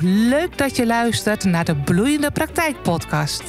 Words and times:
Leuk 0.00 0.58
dat 0.58 0.76
je 0.76 0.86
luistert 0.86 1.44
naar 1.44 1.64
de 1.64 1.76
Bloeiende 1.76 2.30
Praktijk 2.30 2.82
Podcast. 2.82 3.42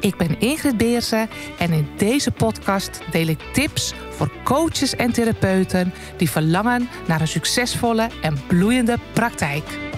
Ik 0.00 0.16
ben 0.16 0.40
Ingrid 0.40 0.76
Beersen 0.76 1.28
en 1.58 1.72
in 1.72 1.88
deze 1.96 2.30
podcast 2.30 3.00
deel 3.10 3.26
ik 3.26 3.40
tips 3.52 3.94
voor 4.10 4.32
coaches 4.44 4.96
en 4.96 5.12
therapeuten 5.12 5.92
die 6.16 6.30
verlangen 6.30 6.88
naar 7.06 7.20
een 7.20 7.28
succesvolle 7.28 8.10
en 8.22 8.40
bloeiende 8.46 8.98
praktijk. 9.12 9.91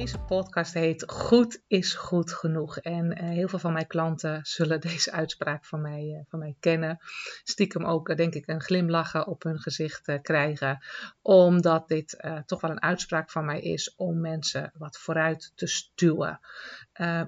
Deze 0.00 0.18
podcast 0.18 0.74
heet 0.74 1.04
Goed 1.06 1.62
is 1.66 1.94
goed 1.94 2.32
genoeg. 2.32 2.78
En 2.78 3.04
uh, 3.04 3.28
heel 3.28 3.48
veel 3.48 3.58
van 3.58 3.72
mijn 3.72 3.86
klanten 3.86 4.40
zullen 4.56 4.80
deze 4.80 5.12
uitspraak 5.12 5.64
van 5.64 5.80
mij, 5.80 6.02
uh, 6.02 6.20
van 6.28 6.38
mij 6.38 6.56
kennen. 6.60 6.98
Stiekem 7.44 7.84
ook, 7.84 8.08
uh, 8.08 8.16
denk 8.16 8.34
ik, 8.34 8.48
een 8.48 8.62
glimlachen 8.62 9.26
op 9.26 9.42
hun 9.42 9.58
gezicht 9.58 10.20
krijgen. 10.22 10.84
Omdat 11.22 11.88
dit 11.88 12.18
toch 12.46 12.60
wel 12.60 12.70
een 12.70 12.82
uitspraak 12.82 13.30
van 13.30 13.44
mij 13.44 13.60
is 13.60 13.94
om 13.96 14.20
mensen 14.20 14.72
wat 14.74 14.98
vooruit 14.98 15.52
te 15.54 15.66
stuwen. 15.66 16.40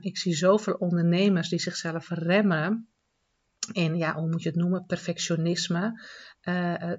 ik 0.01 0.19
zie 0.19 0.35
zoveel 0.35 0.75
ondernemers 0.75 1.49
die 1.49 1.61
zichzelf 1.61 2.09
remmen 2.09 2.89
in, 3.73 3.97
ja, 3.97 4.15
hoe 4.15 4.29
moet 4.29 4.43
je 4.43 4.49
het 4.49 4.59
noemen, 4.59 4.87
perfectionisme. 4.87 6.03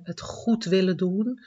het 0.03 0.21
goed 0.21 0.65
willen 0.65 0.97
doen, 0.97 1.39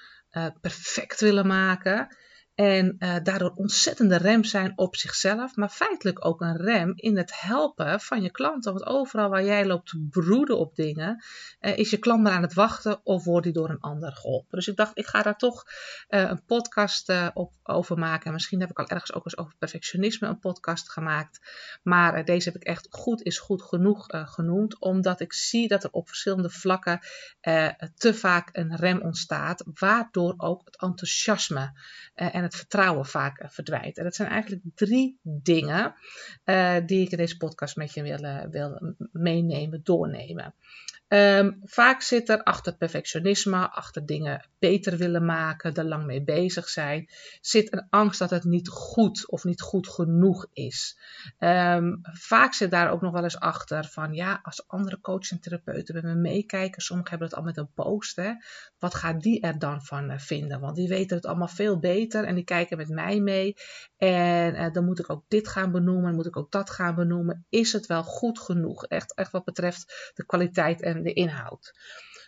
perfect 0.61 1.21
willen 1.21 1.47
maken. 1.47 2.17
En 2.57 2.97
uh, 2.99 3.17
daardoor 3.23 3.53
ontzettende 3.55 4.17
rem 4.17 4.45
zijn 4.45 4.73
op 4.77 4.97
zichzelf, 4.97 5.57
maar 5.57 5.69
feitelijk 5.69 6.25
ook 6.25 6.41
een 6.41 6.57
rem 6.57 6.93
in 6.97 7.17
het 7.17 7.41
helpen 7.41 8.01
van 8.01 8.23
je 8.23 8.31
klanten. 8.31 8.73
Want 8.73 8.87
overal 8.87 9.29
waar 9.29 9.45
jij 9.45 9.67
loopt 9.67 9.89
te 9.89 10.07
broeden 10.11 10.59
op 10.59 10.75
dingen, 10.75 11.25
uh, 11.61 11.79
is 11.79 11.91
je 11.91 11.97
klant 11.97 12.23
maar 12.23 12.33
aan 12.33 12.43
het 12.43 12.55
wachten 12.55 13.01
of 13.05 13.25
wordt 13.25 13.45
die 13.45 13.53
door 13.53 13.71
een 13.71 13.81
ander 13.81 14.13
geholpen. 14.13 14.59
Dus 14.59 14.69
ik 14.69 14.77
dacht, 14.77 14.99
ik 14.99 15.07
ga 15.07 15.23
daar 15.23 15.37
toch 15.37 15.65
uh, 16.09 16.21
een 16.21 16.45
podcast 16.45 17.13
op, 17.35 17.53
over 17.63 17.99
maken. 17.99 18.33
misschien 18.33 18.61
heb 18.61 18.71
ik 18.71 18.79
al 18.79 18.89
ergens 18.89 19.13
ook 19.13 19.25
eens 19.25 19.37
over 19.37 19.55
perfectionisme 19.59 20.29
een 20.29 20.39
podcast 20.39 20.91
gemaakt. 20.91 21.41
Maar 21.83 22.25
deze 22.25 22.49
heb 22.49 22.61
ik 22.61 22.69
echt 22.69 22.87
goed 22.91 23.23
is 23.23 23.39
goed 23.39 23.63
genoeg 23.63 24.05
genoemd, 24.09 24.79
omdat 24.79 25.21
ik 25.21 25.33
zie 25.33 25.69
dat 25.69 25.85
er 25.85 25.91
op 25.93 26.07
verschillende 26.09 26.51
vlakken 26.51 27.01
te 27.97 28.15
vaak 28.15 28.49
een 28.53 28.77
rem 28.77 29.01
ontstaat, 29.01 29.65
waardoor 29.75 30.35
ook 30.37 30.63
het 30.65 30.81
enthousiasme 30.81 31.73
en 32.15 32.45
het 32.47 32.57
vertrouwen 32.57 33.07
vaak 33.07 33.39
eh, 33.39 33.49
verdwijnt. 33.49 33.99
En 33.99 34.05
dat 34.05 34.15
zijn 34.15 34.29
eigenlijk 34.29 34.63
drie 34.75 35.19
dingen 35.23 35.95
uh, 36.45 36.77
die 36.87 37.01
ik 37.01 37.11
in 37.11 37.17
deze 37.17 37.37
podcast 37.37 37.77
met 37.77 37.95
je 37.95 38.03
wil, 38.03 38.49
wil 38.51 38.95
meenemen, 39.13 39.81
doornemen. 39.83 40.55
Um, 41.09 41.61
vaak 41.63 42.03
zit 42.03 42.29
er 42.29 42.43
achter 42.43 42.77
perfectionisme, 42.77 43.71
achter 43.71 44.07
dingen 44.07 44.49
beter 44.59 44.97
willen 44.97 45.25
maken, 45.25 45.75
er 45.75 45.85
lang 45.85 46.05
mee 46.05 46.25
bezig 46.25 46.69
zijn, 46.69 47.09
zit 47.41 47.73
een 47.73 47.87
angst 47.91 48.19
dat 48.19 48.31
het 48.31 48.45
niet 48.45 48.69
goed 48.69 49.31
of 49.31 49.45
niet 49.45 49.61
goed 49.61 49.89
genoeg 49.89 50.47
is. 50.53 50.99
Um, 51.39 51.99
vaak 52.03 52.55
zit 52.55 52.71
daar 52.71 52.91
ook 52.91 53.01
nog 53.01 53.13
wel 53.13 53.23
eens 53.23 53.41
achter 53.41 53.85
van 53.85 54.15
ja, 54.15 54.41
als 54.43 54.69
andere 54.69 55.01
coaches 55.01 55.31
en 55.31 55.41
therapeuten 55.41 56.01
bij 56.01 56.15
me 56.15 56.21
meekijken, 56.21 56.83
sommigen 56.83 57.11
hebben 57.11 57.29
het 57.29 57.37
al 57.37 57.45
met 57.45 57.57
een 57.57 57.73
post, 57.75 58.17
hè, 58.17 58.33
wat 58.79 58.95
gaat 58.95 59.21
die 59.21 59.41
er 59.41 59.59
dan 59.59 59.83
van 59.83 60.11
uh, 60.11 60.19
vinden? 60.19 60.61
Want 60.61 60.77
die 60.77 60.89
weten 60.89 61.17
het 61.17 61.27
allemaal 61.27 61.49
veel 61.49 61.79
beter 61.79 62.25
en 62.25 62.35
die 62.35 62.45
kijken 62.45 62.77
met 62.77 62.89
mij 62.89 63.21
mee. 63.21 63.57
En 63.97 64.55
uh, 64.55 64.73
dan 64.73 64.85
moet 64.85 64.99
ik 64.99 65.11
ook 65.11 65.25
dit 65.29 65.49
gaan 65.49 65.73
benoemen, 65.73 66.15
moet 66.15 66.27
ik 66.27 66.37
ook 66.37 66.53
dat 66.53 66.71
gaan 66.71 66.95
benoemen. 66.95 67.47
Is 67.49 67.73
het 67.73 67.87
wel 67.87 68.03
goed 68.03 68.39
genoeg? 68.39 68.85
Echt, 68.85 69.15
echt 69.15 69.33
wat 69.33 69.45
betreft 69.45 70.13
de 70.15 70.27
kwaliteit 70.27 70.83
en 70.83 70.96
de 71.03 71.13
inhoud. 71.13 71.75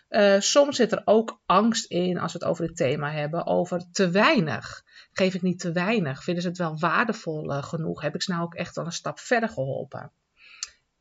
Uh, 0.09 0.39
soms 0.39 0.75
zit 0.75 0.91
er 0.91 1.01
ook 1.05 1.41
angst 1.45 1.85
in 1.85 2.19
als 2.19 2.33
we 2.33 2.39
het 2.39 2.47
over 2.47 2.67
dit 2.67 2.75
thema 2.75 3.11
hebben, 3.11 3.45
over 3.45 3.91
te 3.91 4.09
weinig. 4.09 4.83
Geef 5.11 5.33
ik 5.33 5.41
niet 5.41 5.59
te 5.59 5.71
weinig? 5.71 6.23
Vinden 6.23 6.43
ze 6.43 6.49
het 6.49 6.57
wel 6.57 6.79
waardevol 6.79 7.51
uh, 7.51 7.63
genoeg? 7.63 8.01
Heb 8.01 8.15
ik 8.15 8.21
ze 8.21 8.31
nou 8.31 8.43
ook 8.43 8.55
echt 8.55 8.77
al 8.77 8.85
een 8.85 8.91
stap 8.91 9.19
verder 9.19 9.49
geholpen? 9.49 10.11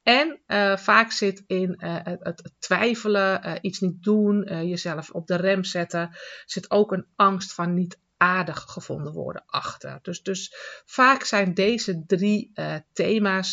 En 0.02 0.40
uh, 0.46 0.76
vaak 0.76 1.12
zit 1.12 1.44
in 1.46 1.74
het, 1.78 2.18
het, 2.22 2.52
twijfelen, 2.58 3.58
iets 3.60 3.80
niet 3.80 4.02
doen, 4.02 4.66
jezelf 4.68 5.10
op 5.10 5.26
de 5.26 5.36
rem 5.36 5.64
zetten, 5.64 6.16
zit 6.44 6.70
ook 6.70 6.92
een 6.92 7.06
angst 7.16 7.52
van 7.52 7.74
niet 7.74 8.00
aardig 8.16 8.60
gevonden 8.60 9.12
worden 9.12 9.42
achter. 9.46 9.98
Dus, 10.02 10.22
dus 10.22 10.54
vaak 10.84 11.22
zijn 11.22 11.54
deze 11.54 12.04
drie 12.06 12.52
thema's 12.92 13.50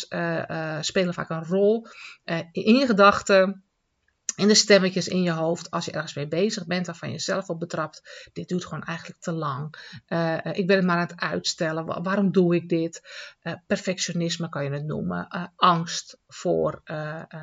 spelen 0.80 1.14
vaak 1.14 1.30
een 1.30 1.44
rol 1.44 1.86
in 2.52 2.86
gedachten 2.86 3.65
en 4.36 4.48
de 4.48 4.54
stemmetjes 4.54 5.08
in 5.08 5.22
je 5.22 5.30
hoofd, 5.30 5.70
als 5.70 5.84
je 5.84 5.92
ergens 5.92 6.14
mee 6.14 6.28
bezig 6.28 6.66
bent, 6.66 6.86
waarvan 6.86 7.10
je 7.10 7.18
zelf 7.18 7.48
op 7.48 7.58
betrapt, 7.58 8.28
dit 8.32 8.48
duurt 8.48 8.64
gewoon 8.64 8.84
eigenlijk 8.84 9.20
te 9.20 9.32
lang. 9.32 9.74
Uh, 10.08 10.38
ik 10.52 10.66
ben 10.66 10.76
het 10.76 10.84
maar 10.84 10.96
aan 10.96 11.06
het 11.06 11.20
uitstellen. 11.20 12.02
Waarom 12.02 12.32
doe 12.32 12.54
ik 12.54 12.68
dit? 12.68 13.02
Uh, 13.42 13.52
perfectionisme 13.66 14.48
kan 14.48 14.64
je 14.64 14.70
het 14.70 14.86
noemen. 14.86 15.52
Angst 15.56 16.18
voor, 16.26 16.80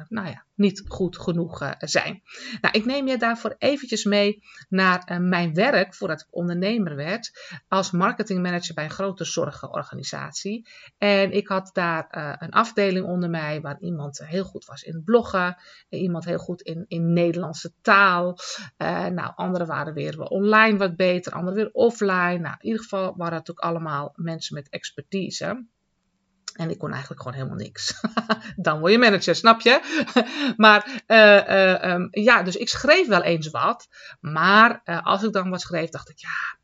nou 0.07 0.27
ja, 0.27 0.45
niet 0.55 0.83
goed 0.87 1.17
genoeg 1.17 1.75
zijn. 1.79 2.21
Nou, 2.61 2.77
ik 2.77 2.85
neem 2.85 3.07
je 3.07 3.17
daarvoor 3.17 3.55
eventjes 3.57 4.03
mee 4.03 4.43
naar 4.69 5.21
mijn 5.21 5.53
werk 5.53 5.95
voordat 5.95 6.21
ik 6.21 6.27
ondernemer 6.29 6.95
werd 6.95 7.57
als 7.67 7.91
marketingmanager 7.91 8.73
bij 8.73 8.83
een 8.83 8.89
grote 8.89 9.25
zorgorganisatie. 9.25 10.67
En 10.97 11.31
ik 11.31 11.47
had 11.47 11.69
daar 11.73 12.07
een 12.39 12.51
afdeling 12.51 13.05
onder 13.05 13.29
mij 13.29 13.61
waar 13.61 13.79
iemand 13.79 14.21
heel 14.25 14.43
goed 14.43 14.65
was 14.65 14.83
in 14.83 15.01
bloggen, 15.05 15.57
iemand 15.89 16.25
heel 16.25 16.37
goed 16.37 16.61
in 16.61 16.85
in, 16.87 17.13
Nederlandse 17.13 17.73
taal. 17.81 18.37
Nou, 18.77 19.31
andere 19.35 19.65
waren 19.65 19.93
weer 19.93 20.19
online 20.19 20.77
wat 20.77 20.95
beter, 20.95 21.33
andere 21.33 21.55
weer 21.55 21.69
offline. 21.71 22.37
Nou, 22.37 22.55
in 22.59 22.65
ieder 22.65 22.81
geval 22.81 23.13
waren 23.17 23.37
het 23.37 23.51
ook 23.51 23.59
allemaal 23.59 24.13
mensen 24.15 24.55
met 24.55 24.69
expertise. 24.69 25.65
En 26.53 26.69
ik 26.69 26.77
kon 26.77 26.91
eigenlijk 26.91 27.21
gewoon 27.21 27.37
helemaal 27.37 27.57
niks. 27.57 28.01
Dan 28.55 28.79
word 28.79 28.91
je 28.91 28.97
manager, 28.97 29.35
snap 29.35 29.61
je? 29.61 30.03
maar 30.57 31.03
uh, 31.07 31.47
uh, 31.47 31.93
um, 31.93 32.07
ja, 32.11 32.43
dus 32.43 32.55
ik 32.55 32.69
schreef 32.69 33.07
wel 33.07 33.21
eens 33.21 33.49
wat. 33.49 33.87
Maar 34.19 34.81
als 35.03 35.23
ik 35.23 35.31
dan 35.31 35.49
wat 35.49 35.61
schreef, 35.61 35.89
dacht 35.89 36.09
ik, 36.09 36.19
ja, 36.19 36.57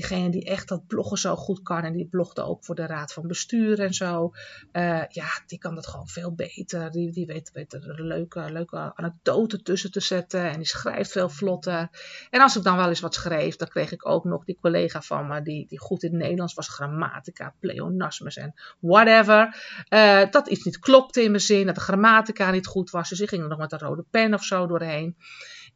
diegene 0.00 0.30
die 0.30 0.44
echt 0.44 0.68
dat 0.68 0.86
bloggen 0.86 1.18
zo 1.18 1.36
goed 1.36 1.62
kan 1.62 1.82
en 1.82 1.92
die 1.92 2.08
blogde 2.08 2.42
ook 2.42 2.64
voor 2.64 2.74
de 2.74 2.86
raad 2.86 3.12
van 3.12 3.26
bestuur 3.26 3.80
en 3.80 3.94
zo. 3.94 4.32
Uh, 4.72 5.04
ja, 5.08 5.28
die 5.46 5.58
kan 5.58 5.74
dat 5.74 5.86
gewoon 5.86 6.08
veel 6.08 6.34
beter. 6.34 6.90
Die, 6.90 7.12
die 7.12 7.26
weet, 7.26 7.50
weet 7.52 7.72
er 7.72 8.04
leuke, 8.04 8.52
leuke 8.52 8.92
anekdoten 8.94 9.62
tussen 9.62 9.90
te 9.90 10.00
zetten 10.00 10.50
en 10.50 10.56
die 10.56 10.66
schrijft 10.66 11.12
veel 11.12 11.28
vlotter. 11.28 11.88
En 12.30 12.40
als 12.40 12.56
ik 12.56 12.62
dan 12.62 12.76
wel 12.76 12.88
eens 12.88 13.00
wat 13.00 13.14
schreef, 13.14 13.56
dan 13.56 13.68
kreeg 13.68 13.92
ik 13.92 14.08
ook 14.08 14.24
nog 14.24 14.44
die 14.44 14.58
collega 14.60 15.02
van 15.02 15.26
me 15.26 15.42
die, 15.42 15.66
die 15.66 15.78
goed 15.78 16.02
in 16.02 16.10
het 16.10 16.20
Nederlands 16.20 16.54
was, 16.54 16.68
grammatica, 16.68 17.54
pleonasmus 17.60 18.36
en 18.36 18.54
whatever. 18.80 19.56
Uh, 19.88 20.30
dat 20.30 20.48
iets 20.48 20.64
niet 20.64 20.78
klopte 20.78 21.22
in 21.22 21.30
mijn 21.30 21.42
zin, 21.42 21.66
dat 21.66 21.74
de 21.74 21.80
grammatica 21.80 22.50
niet 22.50 22.66
goed 22.66 22.90
was. 22.90 23.08
Dus 23.08 23.20
ik 23.20 23.28
ging 23.28 23.42
er 23.42 23.48
nog 23.48 23.58
met 23.58 23.72
een 23.72 23.78
rode 23.78 24.04
pen 24.10 24.34
of 24.34 24.44
zo 24.44 24.66
doorheen. 24.66 25.16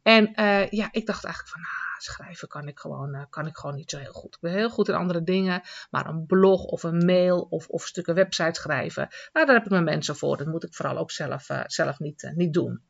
En 0.03 0.31
uh, 0.39 0.69
ja, 0.69 0.87
ik 0.91 1.05
dacht 1.05 1.23
eigenlijk 1.23 1.53
van, 1.53 1.61
ah, 1.61 1.84
schrijven 1.97 2.47
kan 2.47 2.67
ik, 2.67 2.79
gewoon, 2.79 3.15
uh, 3.15 3.21
kan 3.29 3.47
ik 3.47 3.57
gewoon 3.57 3.75
niet 3.75 3.89
zo 3.89 3.97
heel 3.97 4.11
goed. 4.11 4.35
Ik 4.35 4.41
ben 4.41 4.51
heel 4.51 4.69
goed 4.69 4.87
in 4.87 4.95
andere 4.95 5.23
dingen, 5.23 5.61
maar 5.89 6.05
een 6.05 6.25
blog 6.25 6.63
of 6.63 6.83
een 6.83 7.05
mail 7.05 7.41
of, 7.41 7.67
of 7.67 7.85
stukken 7.85 8.15
website 8.15 8.59
schrijven, 8.59 9.07
nou, 9.33 9.45
daar 9.45 9.55
heb 9.55 9.65
ik 9.65 9.71
mijn 9.71 9.83
mensen 9.83 10.15
voor. 10.15 10.37
Dat 10.37 10.47
moet 10.47 10.63
ik 10.63 10.73
vooral 10.73 10.97
ook 10.97 11.11
zelf, 11.11 11.49
uh, 11.49 11.61
zelf 11.65 11.99
niet, 11.99 12.31
niet 12.35 12.53
doen. 12.53 12.81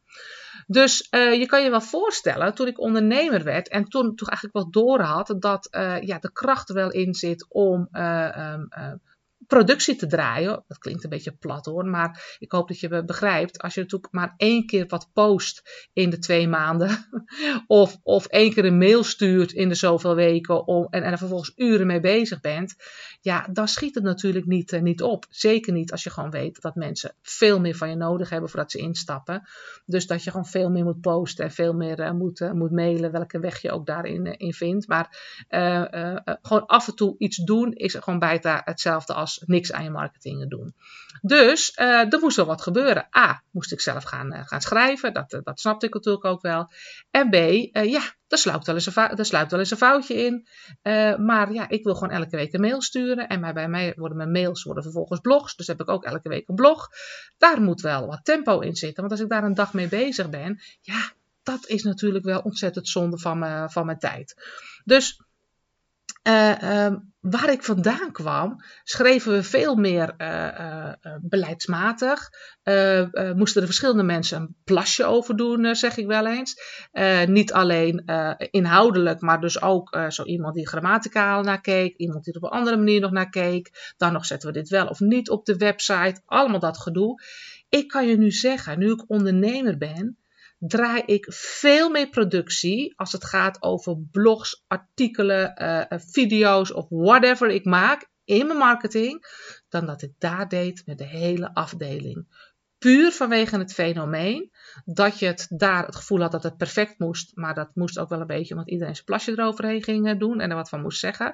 Dus 0.67 1.07
je 1.09 1.45
kan 1.45 1.63
je 1.63 1.69
wel 1.69 1.81
voorstellen, 1.81 2.55
toen 2.55 2.67
ik 2.67 2.79
ondernemer 2.79 3.43
werd 3.43 3.69
en 3.69 3.85
toen, 3.85 4.15
toen 4.15 4.27
eigenlijk 4.27 4.57
wel 4.57 4.71
door 4.71 5.01
had 5.01 5.35
dat 5.39 5.67
ja, 6.01 6.19
de 6.19 6.31
kracht 6.31 6.69
er 6.69 6.75
wel 6.75 6.91
in 6.91 7.13
zit 7.13 7.45
om 7.49 7.87
uh, 7.91 8.53
um, 8.53 8.67
productie 9.47 9.95
te 9.95 10.07
draaien. 10.07 10.63
Dat 10.67 10.77
klinkt 10.77 11.03
een 11.03 11.09
beetje 11.09 11.31
plat 11.31 11.65
hoor, 11.65 11.85
maar 11.85 12.35
ik 12.39 12.51
hoop 12.51 12.67
dat 12.67 12.79
je 12.79 12.89
me 12.89 13.05
begrijpt. 13.05 13.59
Als 13.59 13.73
je 13.73 13.81
natuurlijk 13.81 14.13
maar 14.13 14.33
één 14.37 14.65
keer 14.65 14.85
wat 14.87 15.09
post 15.13 15.87
in 15.93 16.09
de 16.09 16.19
twee 16.19 16.47
maanden, 16.47 17.07
of, 17.67 17.97
of 18.03 18.25
één 18.25 18.53
keer 18.53 18.65
een 18.65 18.77
mail 18.77 19.03
stuurt 19.03 19.51
in 19.51 19.69
de 19.69 19.75
zoveel 19.75 20.15
weken 20.15 20.67
om, 20.67 20.87
en, 20.89 21.03
en 21.03 21.11
er 21.11 21.17
vervolgens 21.17 21.51
uren 21.55 21.87
mee 21.87 21.99
bezig 21.99 22.41
bent, 22.41 22.75
ja, 23.21 23.47
dan 23.51 23.67
schiet 23.67 23.95
het 23.95 24.03
natuurlijk 24.03 24.45
niet, 24.45 24.71
uh, 24.71 24.81
niet 24.81 25.01
op. 25.01 25.25
Zeker 25.29 25.73
niet 25.73 25.91
als 25.91 26.03
je 26.03 26.09
gewoon 26.09 26.31
weet 26.31 26.61
dat 26.61 26.75
mensen 26.75 27.15
veel 27.21 27.59
meer 27.59 27.75
van 27.75 27.89
je 27.89 27.95
nodig 27.95 28.29
hebben 28.29 28.49
voordat 28.49 28.71
ze 28.71 28.77
instappen. 28.77 29.47
Dus 29.85 30.07
dat 30.07 30.23
je 30.23 30.29
gewoon 30.29 30.45
veel 30.45 30.69
meer 30.69 30.83
moet 30.83 31.01
posten 31.01 31.45
en 31.45 31.51
veel 31.51 31.73
meer 31.73 31.99
uh, 31.99 32.11
moet, 32.11 32.39
uh, 32.39 32.51
moet 32.51 32.71
mailen, 32.71 33.11
welke 33.11 33.39
weg 33.39 33.61
je 33.61 33.71
ook 33.71 33.85
daarin 33.85 34.37
in 34.37 34.53
vindt. 34.53 34.87
Maar 34.87 35.33
gewoon 36.41 36.65
af 36.65 36.87
en 36.87 36.95
toe 36.95 37.15
iets 37.17 37.37
doen 37.37 37.73
is 37.73 37.93
gewoon 37.93 38.19
bijna 38.19 38.61
hetzelfde 38.65 39.13
als 39.13 39.34
niks 39.45 39.71
aan 39.71 39.83
je 39.83 39.89
marketing 39.89 40.49
doen. 40.49 40.73
Dus 41.21 41.77
uh, 41.79 42.13
er 42.13 42.19
moest 42.19 42.35
wel 42.35 42.45
wat 42.45 42.61
gebeuren. 42.61 43.07
A, 43.17 43.43
moest 43.51 43.71
ik 43.71 43.81
zelf 43.81 44.03
gaan, 44.03 44.33
uh, 44.33 44.41
gaan 44.45 44.61
schrijven. 44.61 45.13
Dat, 45.13 45.33
uh, 45.33 45.39
dat 45.43 45.59
snapte 45.59 45.85
ik 45.85 45.93
natuurlijk 45.93 46.25
ook 46.25 46.41
wel. 46.41 46.71
En 47.11 47.29
B, 47.29 47.35
ja, 47.73 48.01
daar 48.27 48.39
sluipt 48.39 48.65
wel 48.65 48.75
eens 48.75 48.85
een, 48.85 48.93
daar 48.93 49.25
sluipt 49.25 49.51
wel 49.51 49.59
eens 49.59 49.71
een 49.71 49.77
foutje 49.77 50.13
in. 50.13 50.47
maar 51.25 51.53
ja, 51.53 51.69
ik 51.69 51.83
wil 51.83 51.95
gewoon 51.95 52.13
elke 52.13 52.35
week 52.35 52.53
een 52.53 52.61
mail 52.61 52.81
sturen. 52.81 53.27
En 53.27 53.53
bij 53.53 53.69
mij 53.69 53.93
worden 53.97 54.17
mijn 54.17 54.31
mails 54.31 54.63
worden 54.63 54.83
vervolgens 54.83 55.19
blogs. 55.19 55.55
Dus 55.55 55.67
heb 55.67 55.81
ik 55.81 55.89
ook 55.89 56.03
elke 56.03 56.29
week 56.29 56.47
een 56.47 56.55
blog. 56.55 56.89
Daar 57.37 57.61
moet 57.61 57.81
wel 57.81 58.07
wat 58.07 58.19
tempo 58.23 58.59
in 58.59 58.75
zitten. 58.75 58.99
Want 58.99 59.11
als 59.11 59.21
ik 59.21 59.29
daar 59.29 59.43
een 59.43 59.53
dag 59.53 59.73
mee 59.73 59.87
bezig 59.87 60.29
ben, 60.29 60.61
ja, 60.81 61.11
dat 61.43 61.67
is 61.67 61.83
natuurlijk 61.83 62.25
wel 62.25 62.39
ontzettend 62.39 62.87
zonde 62.87 63.17
van, 63.17 63.39
me, 63.39 63.69
van 63.69 63.85
mijn 63.85 63.99
tijd. 63.99 64.35
Dus 64.83 65.21
uh, 66.27 66.95
waar 67.19 67.51
ik 67.51 67.63
vandaan 67.63 68.11
kwam, 68.11 68.55
schreven 68.83 69.31
we 69.31 69.43
veel 69.43 69.75
meer 69.75 70.13
uh, 70.17 70.91
beleidsmatig. 71.21 72.29
moesten 73.35 73.61
er 73.61 73.67
verschillende 73.67 74.03
mensen 74.03 74.41
een 74.41 74.55
plasje 74.63 75.05
over 75.05 75.35
doen, 75.35 75.75
zeg 75.75 75.97
ik 75.97 76.07
wel 76.07 76.27
eens. 76.27 76.55
niet 77.25 77.53
alleen 77.53 78.03
inhoudelijk, 78.51 79.21
maar 79.21 79.41
dus 79.41 79.61
ook 79.61 79.97
zo 80.09 80.23
iemand 80.23 80.55
die 80.55 80.67
grammaticaal 80.67 81.43
naar 81.43 81.61
keek, 81.61 81.95
iemand 81.97 82.23
die 82.23 82.33
er 82.33 82.41
op 82.41 82.51
een 82.51 82.57
andere 82.57 82.77
manier 82.77 82.99
nog 83.01 83.11
naar 83.11 83.29
keek. 83.29 83.93
Dan 83.97 84.13
nog 84.13 84.25
zetten 84.25 84.47
we 84.47 84.59
dit 84.59 84.69
wel 84.69 84.87
of 84.87 84.99
niet 84.99 85.29
op 85.29 85.45
de 85.45 85.55
website. 85.55 86.21
Allemaal 86.25 86.59
dat 86.59 86.77
gedoe. 86.77 87.21
Ik 87.69 87.87
kan 87.87 88.07
je 88.07 88.17
nu 88.17 88.31
zeggen, 88.31 88.79
nu 88.79 88.91
ik 88.91 89.03
ondernemer 89.07 89.77
ben, 89.77 90.17
draai 90.57 91.01
ik 91.05 91.25
veel 91.29 91.89
meer 91.89 92.09
productie 92.09 92.93
als 92.95 93.11
het 93.11 93.25
gaat 93.25 93.61
over 93.61 93.97
blogs, 94.11 94.63
artikelen, 94.67 95.61
uh, 95.61 95.99
video's 95.99 96.73
of 96.73 96.85
whatever 96.89 97.49
ik 97.49 97.65
maak 97.65 98.09
in 98.23 98.47
mijn 98.47 98.59
marketing, 98.59 99.25
dan 99.69 99.85
dat 99.85 100.01
ik 100.01 100.11
daar 100.17 100.47
deed 100.47 100.83
met 100.85 100.97
de 100.97 101.05
hele 101.05 101.53
afdeling. 101.53 102.27
Puur 102.85 103.11
vanwege 103.11 103.57
het 103.57 103.73
fenomeen 103.73 104.51
dat 104.85 105.19
je 105.19 105.25
het 105.25 105.47
daar 105.49 105.85
het 105.85 105.95
gevoel 105.95 106.21
had 106.21 106.31
dat 106.31 106.43
het 106.43 106.57
perfect 106.57 106.99
moest. 106.99 107.31
Maar 107.35 107.53
dat 107.53 107.75
moest 107.75 107.99
ook 107.99 108.09
wel 108.09 108.19
een 108.19 108.27
beetje 108.27 108.53
omdat 108.53 108.69
iedereen 108.69 108.93
zijn 108.93 109.05
plasje 109.05 109.31
eroverheen 109.31 109.83
ging 109.83 110.07
eh, 110.07 110.19
doen 110.19 110.39
en 110.39 110.49
er 110.49 110.55
wat 110.55 110.69
van 110.69 110.81
moest 110.81 110.99
zeggen. 110.99 111.33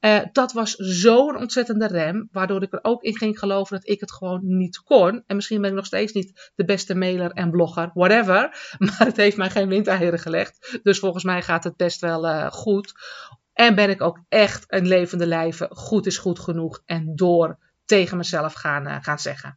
Uh, 0.00 0.18
dat 0.32 0.52
was 0.52 0.74
zo'n 0.74 1.36
ontzettende 1.36 1.86
rem, 1.86 2.28
waardoor 2.32 2.62
ik 2.62 2.72
er 2.72 2.78
ook 2.82 3.02
in 3.02 3.16
ging 3.16 3.38
geloven 3.38 3.76
dat 3.76 3.88
ik 3.88 4.00
het 4.00 4.12
gewoon 4.12 4.40
niet 4.42 4.78
kon. 4.78 5.22
En 5.26 5.36
misschien 5.36 5.60
ben 5.60 5.70
ik 5.70 5.76
nog 5.76 5.86
steeds 5.86 6.12
niet 6.12 6.52
de 6.54 6.64
beste 6.64 6.94
mailer 6.94 7.30
en 7.30 7.50
blogger, 7.50 7.90
whatever. 7.94 8.34
Maar 8.78 9.06
het 9.06 9.16
heeft 9.16 9.36
mij 9.36 9.50
geen 9.50 9.68
windeieren 9.68 10.18
gelegd. 10.18 10.78
Dus 10.82 10.98
volgens 10.98 11.24
mij 11.24 11.42
gaat 11.42 11.64
het 11.64 11.76
best 11.76 12.00
wel 12.00 12.26
uh, 12.26 12.50
goed. 12.50 12.94
En 13.52 13.74
ben 13.74 13.90
ik 13.90 14.02
ook 14.02 14.20
echt 14.28 14.64
een 14.68 14.86
levende 14.86 15.26
lijve. 15.26 15.68
Goed 15.70 16.06
is 16.06 16.18
goed 16.18 16.38
genoeg. 16.38 16.82
En 16.84 17.12
door 17.14 17.58
tegen 17.86 18.16
mezelf 18.16 18.52
gaan, 18.52 18.86
uh, 18.86 18.96
gaan 19.00 19.18
zeggen. 19.18 19.54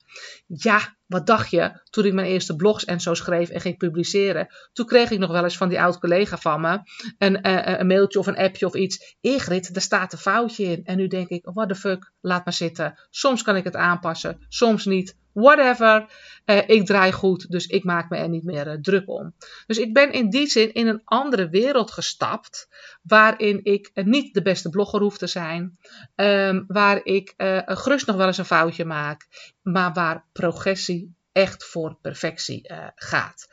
Ja, 0.47 0.95
wat 1.05 1.27
dacht 1.27 1.49
je 1.49 1.81
toen 1.89 2.05
ik 2.05 2.13
mijn 2.13 2.27
eerste 2.27 2.55
blogs 2.55 2.85
en 2.85 2.99
zo 2.99 3.13
schreef 3.13 3.49
en 3.49 3.61
ging 3.61 3.77
publiceren? 3.77 4.47
Toen 4.73 4.85
kreeg 4.85 5.11
ik 5.11 5.19
nog 5.19 5.31
wel 5.31 5.43
eens 5.43 5.57
van 5.57 5.69
die 5.69 5.81
oud 5.81 5.99
collega 5.99 6.37
van 6.37 6.61
me 6.61 6.79
een, 7.17 7.47
uh, 7.47 7.79
een 7.79 7.87
mailtje 7.87 8.19
of 8.19 8.27
een 8.27 8.37
appje 8.37 8.65
of 8.65 8.75
iets. 8.75 9.15
Ingrid, 9.21 9.73
daar 9.73 9.81
staat 9.81 10.13
een 10.13 10.19
foutje 10.19 10.63
in. 10.63 10.85
En 10.85 10.97
nu 10.97 11.07
denk 11.07 11.29
ik, 11.29 11.49
what 11.53 11.69
the 11.69 11.75
fuck, 11.75 12.11
laat 12.21 12.45
maar 12.45 12.53
zitten. 12.53 12.99
Soms 13.09 13.41
kan 13.41 13.55
ik 13.55 13.63
het 13.63 13.75
aanpassen, 13.75 14.45
soms 14.49 14.85
niet 14.85 15.17
whatever. 15.39 16.05
Uh, 16.45 16.69
ik 16.69 16.85
draai 16.85 17.11
goed, 17.11 17.51
dus 17.51 17.67
ik 17.67 17.83
maak 17.83 18.09
me 18.09 18.17
er 18.17 18.29
niet 18.29 18.43
meer 18.43 18.67
uh, 18.67 18.73
druk 18.81 19.09
om. 19.09 19.33
Dus 19.67 19.77
ik 19.77 19.93
ben 19.93 20.11
in 20.11 20.29
die 20.29 20.47
zin 20.47 20.73
in 20.73 20.87
een 20.87 21.01
andere 21.05 21.49
wereld 21.49 21.91
gestapt, 21.91 22.67
waarin 23.01 23.59
ik 23.63 23.91
uh, 23.93 24.05
niet 24.05 24.33
de 24.33 24.41
beste 24.41 24.69
blogger 24.69 25.01
hoef 25.01 25.17
te 25.17 25.27
zijn, 25.27 25.77
um, 26.15 26.63
waar 26.67 27.05
ik 27.05 27.33
gerust 27.65 28.07
nog 28.07 28.15
wel 28.15 28.27
eens 28.27 28.37
een 28.37 28.45
foutje 28.45 28.85
maak, 28.85 29.27
maar 29.61 29.93
waar 29.93 30.25
progressie 30.31 31.15
echt 31.31 31.65
voor 31.65 31.97
perfectie 32.01 32.71
gaat. 32.95 33.47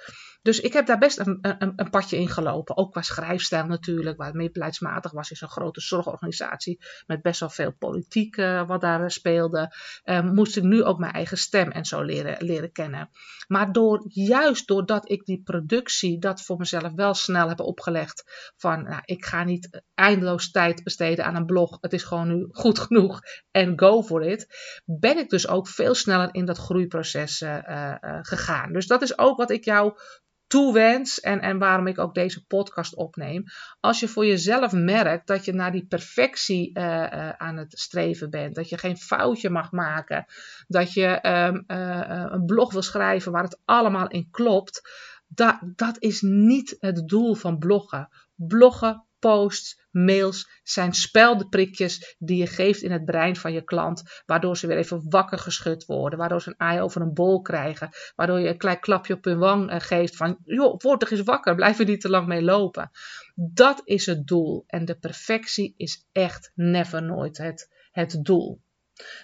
Dus 0.47 0.61
ik 0.61 0.73
heb 0.73 0.87
daar 0.87 0.99
best 0.99 1.19
een, 1.19 1.39
een, 1.41 1.73
een 1.77 1.91
padje 1.91 2.17
in 2.17 2.29
gelopen. 2.29 2.77
Ook 2.77 2.93
qua 2.93 3.03
schrijfstijl 3.03 3.67
natuurlijk, 3.67 4.17
waar 4.17 4.27
het 4.27 4.37
meer 4.37 4.51
beleidsmatig 4.51 5.13
was 5.13 5.31
in 5.31 5.37
zo'n 5.37 5.49
grote 5.49 5.81
zorgorganisatie. 5.81 6.79
Met 7.07 7.23
best 7.23 7.41
wel 7.41 7.49
veel 7.49 7.73
politiek 7.73 8.37
uh, 8.37 8.67
wat 8.67 8.81
daar 8.81 9.11
speelde. 9.11 9.75
Uh, 10.05 10.21
moest 10.21 10.57
ik 10.57 10.63
nu 10.63 10.83
ook 10.83 10.99
mijn 10.99 11.13
eigen 11.13 11.39
stem 11.39 11.71
en 11.71 11.85
zo 11.85 12.03
leren, 12.03 12.45
leren 12.45 12.73
kennen. 12.73 13.11
Maar 13.49 13.73
door, 13.73 14.05
juist 14.09 14.67
doordat 14.67 15.11
ik 15.11 15.25
die 15.25 15.43
productie, 15.43 16.19
dat 16.19 16.43
voor 16.43 16.57
mezelf 16.57 16.93
wel 16.93 17.15
snel 17.15 17.49
heb 17.49 17.61
opgelegd. 17.61 18.53
Van 18.57 18.83
nou, 18.83 19.03
ik 19.05 19.25
ga 19.25 19.45
niet 19.45 19.83
eindeloos 19.95 20.51
tijd 20.51 20.83
besteden 20.83 21.25
aan 21.25 21.37
een 21.37 21.47
blog. 21.47 21.79
Het 21.81 21.93
is 21.93 22.03
gewoon 22.03 22.29
nu 22.29 22.49
goed 22.51 22.79
genoeg 22.79 23.21
en 23.51 23.79
go 23.79 24.03
for 24.03 24.23
it. 24.23 24.47
Ben 24.85 25.19
ik 25.19 25.29
dus 25.29 25.49
ook 25.49 25.69
veel 25.69 25.95
sneller 25.95 26.29
in 26.33 26.45
dat 26.45 26.59
groeiproces 26.59 27.41
uh, 27.41 27.95
gegaan. 28.23 28.73
Dus 28.73 28.87
dat 28.87 29.03
is 29.03 29.19
ook 29.19 29.37
wat 29.37 29.51
ik 29.51 29.65
jou 29.65 29.99
toewens 30.47 31.21
en, 31.21 31.41
en 31.41 31.59
waarom 31.59 31.87
ik 31.87 31.99
ook 31.99 32.15
deze 32.15 32.47
podcast 32.47 32.95
opneem. 32.95 33.45
Als 33.81 34.01
je 34.01 34.09
voor 34.09 34.27
jezelf 34.27 34.73
merkt 34.73 35.27
dat 35.27 35.45
je 35.45 35.53
naar 35.53 35.73
die 35.73 35.87
perfectie 35.87 36.79
uh, 36.79 36.85
uh, 36.85 37.31
aan 37.31 37.57
het 37.57 37.79
streven 37.79 38.31
bent, 38.31 38.55
dat 38.55 38.69
je 38.69 38.79
geen 38.79 38.97
foutje 38.97 39.51
mag 39.51 39.73
maken, 39.73 40.25
dat 40.67 40.93
je 40.93 41.29
um, 41.29 41.65
uh, 41.67 42.25
een 42.29 42.45
blog 42.45 42.73
wil 42.73 42.83
schrijven 42.83 43.33
waar 43.33 43.43
het 43.43 43.61
allemaal 43.65 44.09
in 44.09 44.31
klopt, 44.31 44.83
dat, 45.27 45.59
dat 45.63 45.97
is 45.99 46.21
niet 46.21 46.77
het 46.79 47.09
doel 47.09 47.35
van 47.35 47.59
bloggen. 47.59 48.09
Bloggen 48.35 49.06
posts, 49.27 49.81
mails 49.91 50.61
zijn 50.63 50.93
speldenprikjes 50.93 52.17
die 52.19 52.37
je 52.37 52.47
geeft 52.47 52.83
in 52.83 52.91
het 52.91 53.05
brein 53.05 53.37
van 53.37 53.53
je 53.53 53.65
klant, 53.65 54.23
waardoor 54.27 54.57
ze 54.57 54.67
weer 54.67 54.77
even 54.77 55.11
wakker 55.11 55.39
geschud 55.39 55.85
worden, 55.85 56.19
waardoor 56.19 56.43
ze 56.43 56.49
een 56.49 56.67
ei 56.67 56.81
over 56.81 57.01
een 57.01 57.15
bol 57.15 57.43
krijgen, 57.43 57.91
waardoor 58.15 58.41
je 58.41 58.49
een 58.49 58.59
klein 58.59 58.81
klapje 58.81 59.15
op 59.15 59.25
hun 59.25 59.39
wang 59.39 59.71
eh, 59.71 59.81
geeft 59.81 60.17
van, 60.17 60.39
joh, 60.45 60.81
word 60.81 61.01
toch 61.01 61.11
eens 61.11 61.23
wakker, 61.23 61.55
blijf 61.55 61.79
er 61.79 61.85
niet 61.85 62.01
te 62.01 62.09
lang 62.09 62.27
mee 62.27 62.43
lopen. 62.43 62.91
Dat 63.35 63.81
is 63.85 64.07
het 64.07 64.27
doel 64.27 64.65
en 64.67 64.85
de 64.85 64.99
perfectie 64.99 65.75
is 65.77 66.07
echt 66.13 66.53
never 66.55 67.03
nooit 67.03 67.39
het, 67.39 67.71
het 67.91 68.19
doel. 68.23 68.63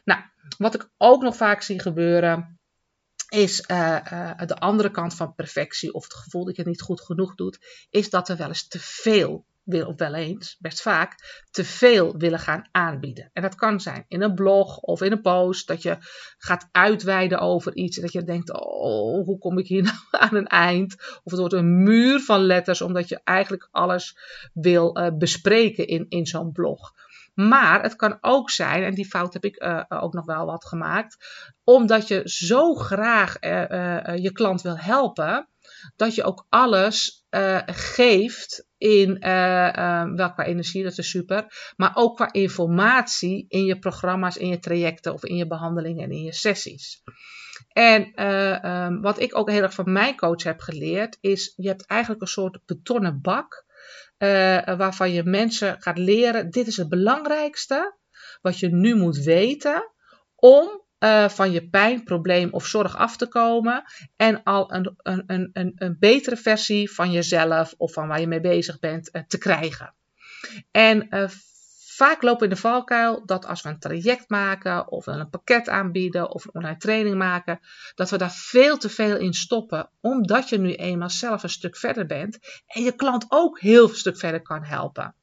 Nou, 0.04 0.20
wat 0.58 0.74
ik 0.74 0.90
ook 0.96 1.22
nog 1.22 1.36
vaak 1.36 1.62
zie 1.62 1.78
gebeuren, 1.78 2.60
is 3.28 3.64
uh, 3.70 3.98
uh, 4.12 4.46
de 4.46 4.56
andere 4.56 4.90
kant 4.90 5.14
van 5.14 5.34
perfectie, 5.34 5.92
of 5.92 6.02
het 6.02 6.14
gevoel 6.14 6.44
dat 6.44 6.56
je 6.56 6.62
het 6.62 6.70
niet 6.70 6.80
goed 6.80 7.00
genoeg 7.00 7.34
doet, 7.34 7.86
is 7.90 8.10
dat 8.10 8.28
er 8.28 8.36
wel 8.36 8.48
eens 8.48 8.68
te 8.68 8.78
veel 8.80 9.46
wil, 9.64 9.86
of 9.86 9.98
wel 9.98 10.14
eens, 10.14 10.56
best 10.58 10.82
vaak, 10.82 11.42
te 11.50 11.64
veel 11.64 12.16
willen 12.16 12.38
gaan 12.38 12.68
aanbieden. 12.70 13.30
En 13.32 13.42
dat 13.42 13.54
kan 13.54 13.80
zijn 13.80 14.04
in 14.08 14.22
een 14.22 14.34
blog 14.34 14.78
of 14.78 15.02
in 15.02 15.12
een 15.12 15.20
post, 15.20 15.66
dat 15.66 15.82
je 15.82 15.96
gaat 16.38 16.68
uitweiden 16.70 17.38
over 17.38 17.74
iets 17.76 17.96
en 17.96 18.02
dat 18.02 18.12
je 18.12 18.24
denkt, 18.24 18.52
oh, 18.52 19.24
hoe 19.24 19.38
kom 19.38 19.58
ik 19.58 19.66
hier 19.66 19.82
nou 19.92 19.96
aan 20.10 20.34
een 20.34 20.46
eind? 20.46 20.94
Of 21.22 21.30
het 21.30 21.40
wordt 21.40 21.54
een 21.54 21.82
muur 21.82 22.20
van 22.20 22.40
letters, 22.40 22.82
omdat 22.82 23.08
je 23.08 23.20
eigenlijk 23.24 23.68
alles 23.70 24.16
wil 24.52 24.98
uh, 24.98 25.08
bespreken 25.18 25.86
in, 25.86 26.06
in 26.08 26.26
zo'n 26.26 26.52
blog. 26.52 26.92
Maar 27.34 27.82
het 27.82 27.96
kan 27.96 28.18
ook 28.20 28.50
zijn, 28.50 28.82
en 28.82 28.94
die 28.94 29.08
fout 29.08 29.32
heb 29.32 29.44
ik 29.44 29.62
uh, 29.62 29.82
ook 29.88 30.12
nog 30.12 30.24
wel 30.24 30.46
wat 30.46 30.64
gemaakt, 30.64 31.16
omdat 31.64 32.08
je 32.08 32.20
zo 32.24 32.74
graag 32.74 33.40
je 33.40 34.30
klant 34.32 34.62
wil 34.62 34.78
helpen, 34.78 35.48
dat 35.96 36.14
je 36.14 36.22
ook 36.22 36.46
alles 36.48 37.26
geeft 37.66 38.66
in 38.78 39.16
uh, 39.20 40.04
wel 40.14 40.32
qua 40.32 40.44
energie, 40.44 40.82
dat 40.82 40.98
is 40.98 41.10
super, 41.10 41.72
maar 41.76 41.90
ook 41.94 42.16
qua 42.16 42.32
informatie 42.32 43.44
in 43.48 43.64
je 43.64 43.78
programma's, 43.78 44.36
in 44.36 44.48
je 44.48 44.58
trajecten 44.58 45.12
of 45.12 45.24
in 45.24 45.36
je 45.36 45.46
behandelingen 45.46 46.04
en 46.04 46.10
in 46.10 46.22
je 46.22 46.32
sessies. 46.32 47.02
En 47.68 48.12
uh, 48.14 48.84
um, 48.84 49.00
wat 49.00 49.20
ik 49.20 49.38
ook 49.38 49.50
heel 49.50 49.62
erg 49.62 49.74
van 49.74 49.92
mijn 49.92 50.16
coach 50.16 50.42
heb 50.42 50.60
geleerd, 50.60 51.18
is 51.20 51.52
je 51.56 51.68
hebt 51.68 51.86
eigenlijk 51.86 52.20
een 52.20 52.28
soort 52.28 52.58
betonnen 52.66 53.20
bak, 53.20 53.64
waarvan 54.76 55.12
je 55.12 55.22
mensen 55.24 55.76
gaat 55.82 55.98
leren, 55.98 56.50
dit 56.50 56.66
is 56.66 56.76
het 56.76 56.88
belangrijkste 56.88 57.96
wat 58.40 58.58
je 58.58 58.68
nu 58.68 58.94
moet 58.94 59.18
weten 59.18 59.92
om 60.34 60.81
uh, 61.02 61.28
van 61.28 61.50
je 61.50 61.68
pijn, 61.68 62.04
probleem 62.04 62.48
of 62.52 62.66
zorg 62.66 62.96
af 62.96 63.16
te 63.16 63.28
komen. 63.28 63.84
En 64.16 64.42
al 64.42 64.74
een, 64.74 64.94
een, 65.02 65.50
een, 65.52 65.72
een 65.74 65.96
betere 65.98 66.36
versie 66.36 66.92
van 66.92 67.10
jezelf 67.10 67.74
of 67.76 67.92
van 67.92 68.08
waar 68.08 68.20
je 68.20 68.26
mee 68.26 68.40
bezig 68.40 68.78
bent 68.78 69.08
uh, 69.12 69.22
te 69.22 69.38
krijgen. 69.38 69.94
En 70.70 71.06
uh, 71.10 71.28
vaak 71.86 72.22
lopen 72.22 72.38
we 72.38 72.44
in 72.44 72.50
de 72.50 72.60
valkuil 72.60 73.26
dat 73.26 73.46
als 73.46 73.62
we 73.62 73.68
een 73.68 73.78
traject 73.78 74.28
maken 74.28 74.90
of 74.90 75.06
een 75.06 75.30
pakket 75.30 75.68
aanbieden 75.68 76.30
of 76.30 76.44
een 76.44 76.54
online 76.54 76.76
training 76.76 77.16
maken, 77.16 77.60
dat 77.94 78.10
we 78.10 78.18
daar 78.18 78.32
veel 78.32 78.76
te 78.78 78.88
veel 78.88 79.16
in 79.16 79.32
stoppen, 79.32 79.90
omdat 80.00 80.48
je 80.48 80.58
nu 80.58 80.74
eenmaal 80.74 81.10
zelf 81.10 81.42
een 81.42 81.48
stuk 81.48 81.76
verder 81.76 82.06
bent 82.06 82.38
en 82.66 82.82
je 82.82 82.92
klant 82.92 83.26
ook 83.28 83.60
heel 83.60 83.88
een 83.88 83.94
stuk 83.94 84.18
verder 84.18 84.42
kan 84.42 84.64
helpen. 84.64 85.14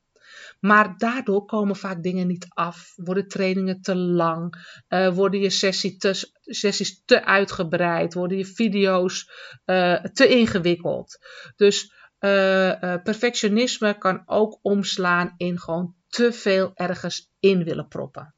Maar 0.59 0.97
daardoor 0.97 1.45
komen 1.45 1.75
vaak 1.75 2.03
dingen 2.03 2.27
niet 2.27 2.45
af, 2.49 2.93
worden 2.95 3.27
trainingen 3.27 3.81
te 3.81 3.95
lang, 3.95 4.55
uh, 4.89 5.13
worden 5.13 5.39
je 5.39 5.49
sessie 5.49 5.97
te, 5.97 6.31
sessies 6.41 7.03
te 7.05 7.25
uitgebreid, 7.25 8.13
worden 8.13 8.37
je 8.37 8.45
video's 8.45 9.31
uh, 9.65 10.03
te 10.03 10.27
ingewikkeld. 10.27 11.17
Dus 11.55 11.93
uh, 12.19 12.95
perfectionisme 13.03 13.97
kan 13.97 14.21
ook 14.25 14.59
omslaan 14.61 15.33
in 15.37 15.59
gewoon 15.59 15.95
te 16.07 16.33
veel 16.33 16.71
ergens 16.73 17.31
in 17.39 17.63
willen 17.63 17.87
proppen. 17.87 18.35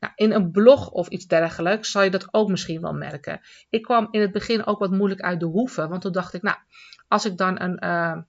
Nou, 0.00 0.12
in 0.16 0.32
een 0.32 0.50
blog 0.50 0.90
of 0.90 1.08
iets 1.08 1.26
dergelijks 1.26 1.90
zal 1.90 2.02
je 2.02 2.10
dat 2.10 2.34
ook 2.34 2.48
misschien 2.48 2.80
wel 2.80 2.92
merken. 2.92 3.40
Ik 3.68 3.82
kwam 3.82 4.08
in 4.10 4.20
het 4.20 4.32
begin 4.32 4.66
ook 4.66 4.78
wat 4.78 4.90
moeilijk 4.90 5.20
uit 5.20 5.40
de 5.40 5.46
hoeven, 5.46 5.88
want 5.88 6.02
toen 6.02 6.12
dacht 6.12 6.34
ik, 6.34 6.42
nou, 6.42 6.56
als 7.08 7.24
ik 7.24 7.36
dan 7.36 7.60
een, 7.60 8.26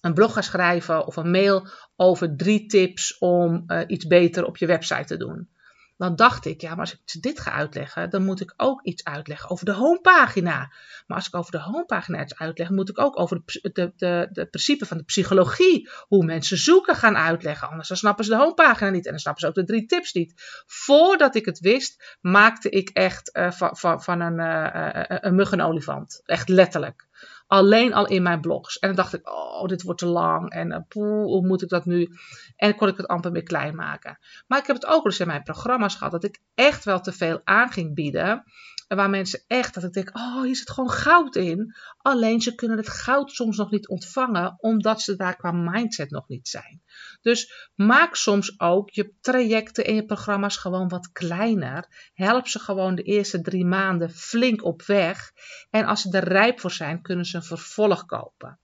een 0.00 0.14
blog 0.14 0.32
ga 0.32 0.40
schrijven 0.40 1.06
of 1.06 1.16
een 1.16 1.30
mail 1.30 1.68
over 1.96 2.36
drie 2.36 2.66
tips 2.66 3.18
om 3.18 3.64
uh, 3.66 3.80
iets 3.86 4.06
beter 4.06 4.44
op 4.44 4.56
je 4.56 4.66
website 4.66 5.04
te 5.04 5.16
doen. 5.16 5.48
dan 5.96 6.16
dacht 6.16 6.46
ik, 6.46 6.60
ja, 6.60 6.70
maar 6.70 6.78
als 6.78 6.92
ik 6.92 7.22
dit 7.22 7.40
ga 7.40 7.50
uitleggen, 7.50 8.10
dan 8.10 8.24
moet 8.24 8.40
ik 8.40 8.54
ook 8.56 8.82
iets 8.82 9.04
uitleggen 9.04 9.50
over 9.50 9.64
de 9.64 9.72
homepagina. 9.72 10.72
Maar 11.06 11.16
als 11.16 11.26
ik 11.26 11.34
over 11.34 11.50
de 11.50 11.60
homepagina 11.60 12.22
iets 12.22 12.38
uitleg, 12.38 12.70
moet 12.70 12.88
ik 12.88 12.98
ook 13.00 13.18
over 13.18 13.42
de 13.64 14.48
principe 14.50 14.86
van 14.86 14.96
de 14.96 15.04
psychologie, 15.04 15.88
hoe 16.00 16.24
mensen 16.24 16.58
zoeken, 16.58 16.96
gaan 16.96 17.16
uitleggen. 17.16 17.68
Anders 17.68 17.88
dan 17.88 17.96
snappen 17.96 18.24
ze 18.24 18.30
de 18.30 18.36
homepagina 18.36 18.90
niet 18.90 19.04
en 19.04 19.10
dan 19.10 19.20
snappen 19.20 19.42
ze 19.42 19.48
ook 19.48 19.54
de 19.54 19.64
drie 19.64 19.86
tips 19.86 20.12
niet. 20.12 20.32
Voordat 20.66 21.34
ik 21.34 21.44
het 21.44 21.58
wist, 21.58 22.16
maakte 22.20 22.70
ik 22.70 22.88
echt 22.88 23.30
van, 23.32 23.76
van, 23.76 24.02
van 24.02 24.20
een, 24.20 24.38
uh, 24.38 25.04
een. 25.04 26.06
Echt 26.24 26.48
letterlijk. 26.48 27.07
Alleen 27.48 27.94
al 27.94 28.06
in 28.06 28.22
mijn 28.22 28.40
blogs. 28.40 28.78
En 28.78 28.88
dan 28.88 28.96
dacht 28.96 29.14
ik, 29.14 29.30
oh, 29.30 29.64
dit 29.64 29.82
wordt 29.82 30.00
te 30.00 30.06
lang. 30.06 30.50
En 30.50 30.86
poeh, 30.88 31.24
hoe 31.24 31.46
moet 31.46 31.62
ik 31.62 31.68
dat 31.68 31.84
nu? 31.84 32.08
En 32.56 32.74
kon 32.74 32.88
ik 32.88 32.96
het 32.96 33.06
amper 33.06 33.32
meer 33.32 33.42
klein 33.42 33.74
maken. 33.74 34.18
Maar 34.46 34.58
ik 34.58 34.66
heb 34.66 34.76
het 34.76 34.86
ook 34.86 35.04
eens 35.04 35.20
in 35.20 35.26
mijn 35.26 35.42
programma's 35.42 35.94
gehad. 35.94 36.12
Dat 36.12 36.24
ik 36.24 36.40
echt 36.54 36.84
wel 36.84 37.00
te 37.00 37.12
veel 37.12 37.40
aan 37.44 37.70
ging 37.70 37.94
bieden. 37.94 38.44
Waar 38.88 39.10
mensen 39.10 39.44
echt, 39.46 39.74
dat 39.74 39.84
ik 39.84 39.92
denk, 39.92 40.16
oh, 40.16 40.42
hier 40.42 40.56
zit 40.56 40.70
gewoon 40.70 40.90
goud 40.90 41.36
in. 41.36 41.74
Alleen 41.96 42.40
ze 42.40 42.54
kunnen 42.54 42.76
het 42.76 42.88
goud 42.88 43.30
soms 43.30 43.56
nog 43.56 43.70
niet 43.70 43.88
ontvangen, 43.88 44.56
omdat 44.58 45.02
ze 45.02 45.16
daar 45.16 45.36
qua 45.36 45.52
mindset 45.52 46.10
nog 46.10 46.28
niet 46.28 46.48
zijn. 46.48 46.82
Dus 47.20 47.70
maak 47.74 48.16
soms 48.16 48.60
ook 48.60 48.90
je 48.90 49.12
trajecten 49.20 49.84
en 49.84 49.94
je 49.94 50.04
programma's 50.04 50.56
gewoon 50.56 50.88
wat 50.88 51.12
kleiner. 51.12 52.10
Help 52.14 52.46
ze 52.46 52.58
gewoon 52.58 52.94
de 52.94 53.02
eerste 53.02 53.40
drie 53.40 53.64
maanden 53.64 54.10
flink 54.10 54.64
op 54.64 54.82
weg. 54.82 55.32
En 55.70 55.84
als 55.84 56.02
ze 56.02 56.10
er 56.10 56.28
rijp 56.28 56.60
voor 56.60 56.72
zijn, 56.72 57.02
kunnen 57.02 57.24
ze 57.24 57.36
een 57.36 57.42
vervolg 57.42 58.04
kopen. 58.04 58.58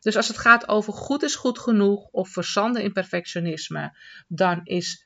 Dus 0.00 0.16
als 0.16 0.28
het 0.28 0.38
gaat 0.38 0.68
over 0.68 0.92
goed 0.92 1.22
is 1.22 1.34
goed 1.34 1.58
genoeg 1.58 2.08
of 2.10 2.28
verzanden 2.28 2.82
in 2.82 2.92
perfectionisme, 2.92 3.98
dan 4.28 4.60
is 4.64 5.05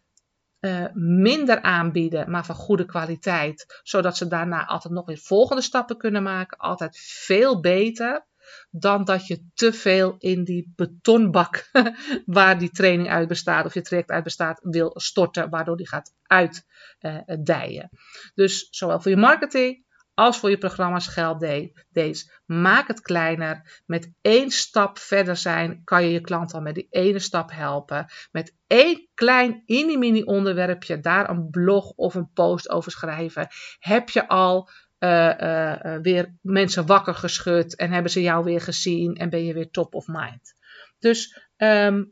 uh, 0.60 0.86
minder 0.92 1.62
aanbieden, 1.62 2.30
maar 2.30 2.44
van 2.44 2.54
goede 2.54 2.84
kwaliteit, 2.84 3.80
zodat 3.82 4.16
ze 4.16 4.28
daarna 4.28 4.66
altijd 4.66 4.94
nog 4.94 5.06
weer 5.06 5.18
volgende 5.18 5.62
stappen 5.62 5.96
kunnen 5.96 6.22
maken, 6.22 6.58
altijd 6.58 6.98
veel 6.98 7.60
beter 7.60 8.28
dan 8.70 9.04
dat 9.04 9.26
je 9.26 9.46
te 9.54 9.72
veel 9.72 10.14
in 10.18 10.44
die 10.44 10.72
betonbak 10.76 11.70
waar 12.26 12.58
die 12.58 12.70
training 12.70 13.08
uit 13.08 13.28
bestaat 13.28 13.64
of 13.64 13.74
je 13.74 13.82
traject 13.82 14.10
uit 14.10 14.24
bestaat 14.24 14.60
wil 14.62 14.90
storten, 14.94 15.50
waardoor 15.50 15.76
die 15.76 15.88
gaat 15.88 16.14
uitdijen. 16.22 17.88
Uh, 17.92 18.00
dus 18.34 18.68
zowel 18.70 19.00
voor 19.00 19.10
je 19.10 19.16
marketing 19.16 19.84
als 20.20 20.38
voor 20.38 20.50
je 20.50 20.58
programma's 20.58 21.06
geldt 21.06 21.46
deze. 21.92 22.30
Maak 22.46 22.88
het 22.88 23.00
kleiner. 23.00 23.82
Met 23.86 24.12
één 24.20 24.50
stap 24.50 24.98
verder 24.98 25.36
zijn 25.36 25.80
kan 25.84 26.04
je 26.04 26.10
je 26.10 26.20
klant 26.20 26.54
al 26.54 26.60
met 26.60 26.74
die 26.74 26.86
ene 26.90 27.18
stap 27.18 27.50
helpen. 27.52 28.06
Met 28.32 28.54
één 28.66 29.08
klein 29.14 29.62
mini-mini 29.66 30.22
onderwerpje, 30.22 31.00
daar 31.00 31.30
een 31.30 31.50
blog 31.50 31.90
of 31.90 32.14
een 32.14 32.30
post 32.32 32.70
over 32.70 32.92
schrijven, 32.92 33.48
heb 33.78 34.08
je 34.08 34.28
al 34.28 34.68
uh, 34.98 35.38
uh, 35.40 35.96
weer 36.02 36.34
mensen 36.42 36.86
wakker 36.86 37.14
geschud 37.14 37.76
en 37.76 37.92
hebben 37.92 38.10
ze 38.10 38.22
jou 38.22 38.44
weer 38.44 38.60
gezien 38.60 39.14
en 39.14 39.30
ben 39.30 39.44
je 39.44 39.54
weer 39.54 39.70
top 39.70 39.94
of 39.94 40.06
mind. 40.06 40.54
Dus 40.98 41.48
um, 41.56 42.10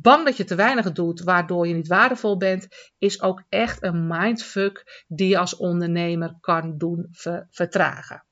bang 0.00 0.24
dat 0.24 0.36
je 0.36 0.44
te 0.44 0.54
weinig 0.54 0.92
doet, 0.92 1.22
waardoor 1.22 1.66
je 1.68 1.74
niet 1.74 1.88
waardevol 1.88 2.36
bent, 2.36 2.68
is 2.98 3.22
ook 3.22 3.42
echt 3.48 3.82
een 3.82 4.06
mindfuck 4.06 5.04
die 5.08 5.28
je 5.28 5.38
als 5.38 5.56
ondernemer 5.56 6.36
kan 6.40 6.78
doen 6.78 7.06
vertragen. 7.50 8.24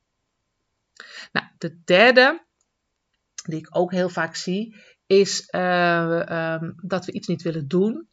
Nou, 1.31 1.45
de 1.57 1.81
derde, 1.83 2.45
die 3.43 3.59
ik 3.59 3.67
ook 3.77 3.91
heel 3.91 4.09
vaak 4.09 4.35
zie, 4.35 4.75
is 5.05 5.47
uh, 5.55 6.57
um, 6.61 6.75
dat 6.81 7.05
we 7.05 7.11
iets 7.11 7.27
niet 7.27 7.41
willen 7.41 7.67
doen. 7.67 8.09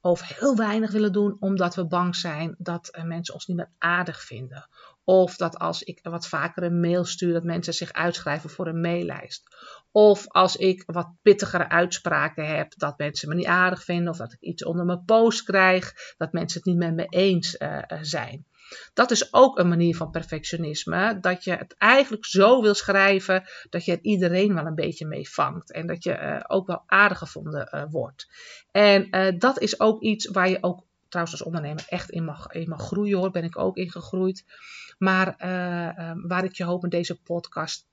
Of 0.00 0.38
heel 0.38 0.56
weinig 0.56 0.90
willen 0.90 1.12
doen 1.12 1.36
omdat 1.40 1.74
we 1.74 1.86
bang 1.86 2.16
zijn 2.16 2.54
dat 2.58 2.96
uh, 2.96 3.04
mensen 3.04 3.34
ons 3.34 3.46
niet 3.46 3.56
meer 3.56 3.70
aardig 3.78 4.22
vinden. 4.22 4.68
Of 5.04 5.36
dat 5.36 5.58
als 5.58 5.82
ik 5.82 5.98
wat 6.02 6.28
vaker 6.28 6.62
een 6.62 6.80
mail 6.80 7.04
stuur, 7.04 7.32
dat 7.32 7.44
mensen 7.44 7.74
zich 7.74 7.92
uitschrijven 7.92 8.50
voor 8.50 8.66
een 8.66 8.80
maillijst. 8.80 9.56
Of 9.92 10.28
als 10.28 10.56
ik 10.56 10.82
wat 10.86 11.12
pittigere 11.22 11.68
uitspraken 11.68 12.46
heb, 12.56 12.72
dat 12.76 12.98
mensen 12.98 13.28
me 13.28 13.34
niet 13.34 13.46
aardig 13.46 13.84
vinden. 13.84 14.08
Of 14.08 14.16
dat 14.16 14.32
ik 14.32 14.40
iets 14.40 14.64
onder 14.64 14.84
mijn 14.84 15.04
post 15.04 15.42
krijg, 15.42 16.14
dat 16.16 16.32
mensen 16.32 16.60
het 16.60 16.68
niet 16.68 16.78
met 16.78 16.94
me 16.94 17.06
eens 17.08 17.56
uh, 17.58 17.78
zijn. 18.00 18.46
Dat 18.94 19.10
is 19.10 19.32
ook 19.32 19.58
een 19.58 19.68
manier 19.68 19.96
van 19.96 20.10
perfectionisme. 20.10 21.20
Dat 21.20 21.44
je 21.44 21.50
het 21.50 21.74
eigenlijk 21.78 22.24
zo 22.24 22.62
wil 22.62 22.74
schrijven 22.74 23.44
dat 23.70 23.84
je 23.84 23.92
er 23.92 24.02
iedereen 24.02 24.54
wel 24.54 24.66
een 24.66 24.74
beetje 24.74 25.06
mee 25.06 25.30
vangt. 25.30 25.72
En 25.72 25.86
dat 25.86 26.04
je 26.04 26.18
uh, 26.18 26.40
ook 26.46 26.66
wel 26.66 26.82
aardig 26.86 27.18
gevonden 27.18 27.88
wordt. 27.90 28.28
En 28.70 29.10
dat 29.38 29.60
is 29.60 29.80
ook 29.80 30.02
iets 30.02 30.26
waar 30.26 30.48
je 30.48 30.58
ook 30.60 30.84
trouwens 31.08 31.38
als 31.38 31.46
ondernemer 31.46 31.84
echt 31.88 32.10
in 32.10 32.24
mag, 32.24 32.46
in 32.46 32.68
mag 32.68 32.82
groeien 32.82 33.18
hoor. 33.18 33.30
Ben 33.30 33.44
ik 33.44 33.58
ook 33.58 33.76
in 33.76 33.90
gegroeid. 33.90 34.44
Maar 34.98 35.34
waar 36.26 36.44
ik 36.44 36.54
je 36.54 36.64
hoop 36.64 36.84
in 36.84 36.90
deze 36.90 37.20
podcast 37.22 37.86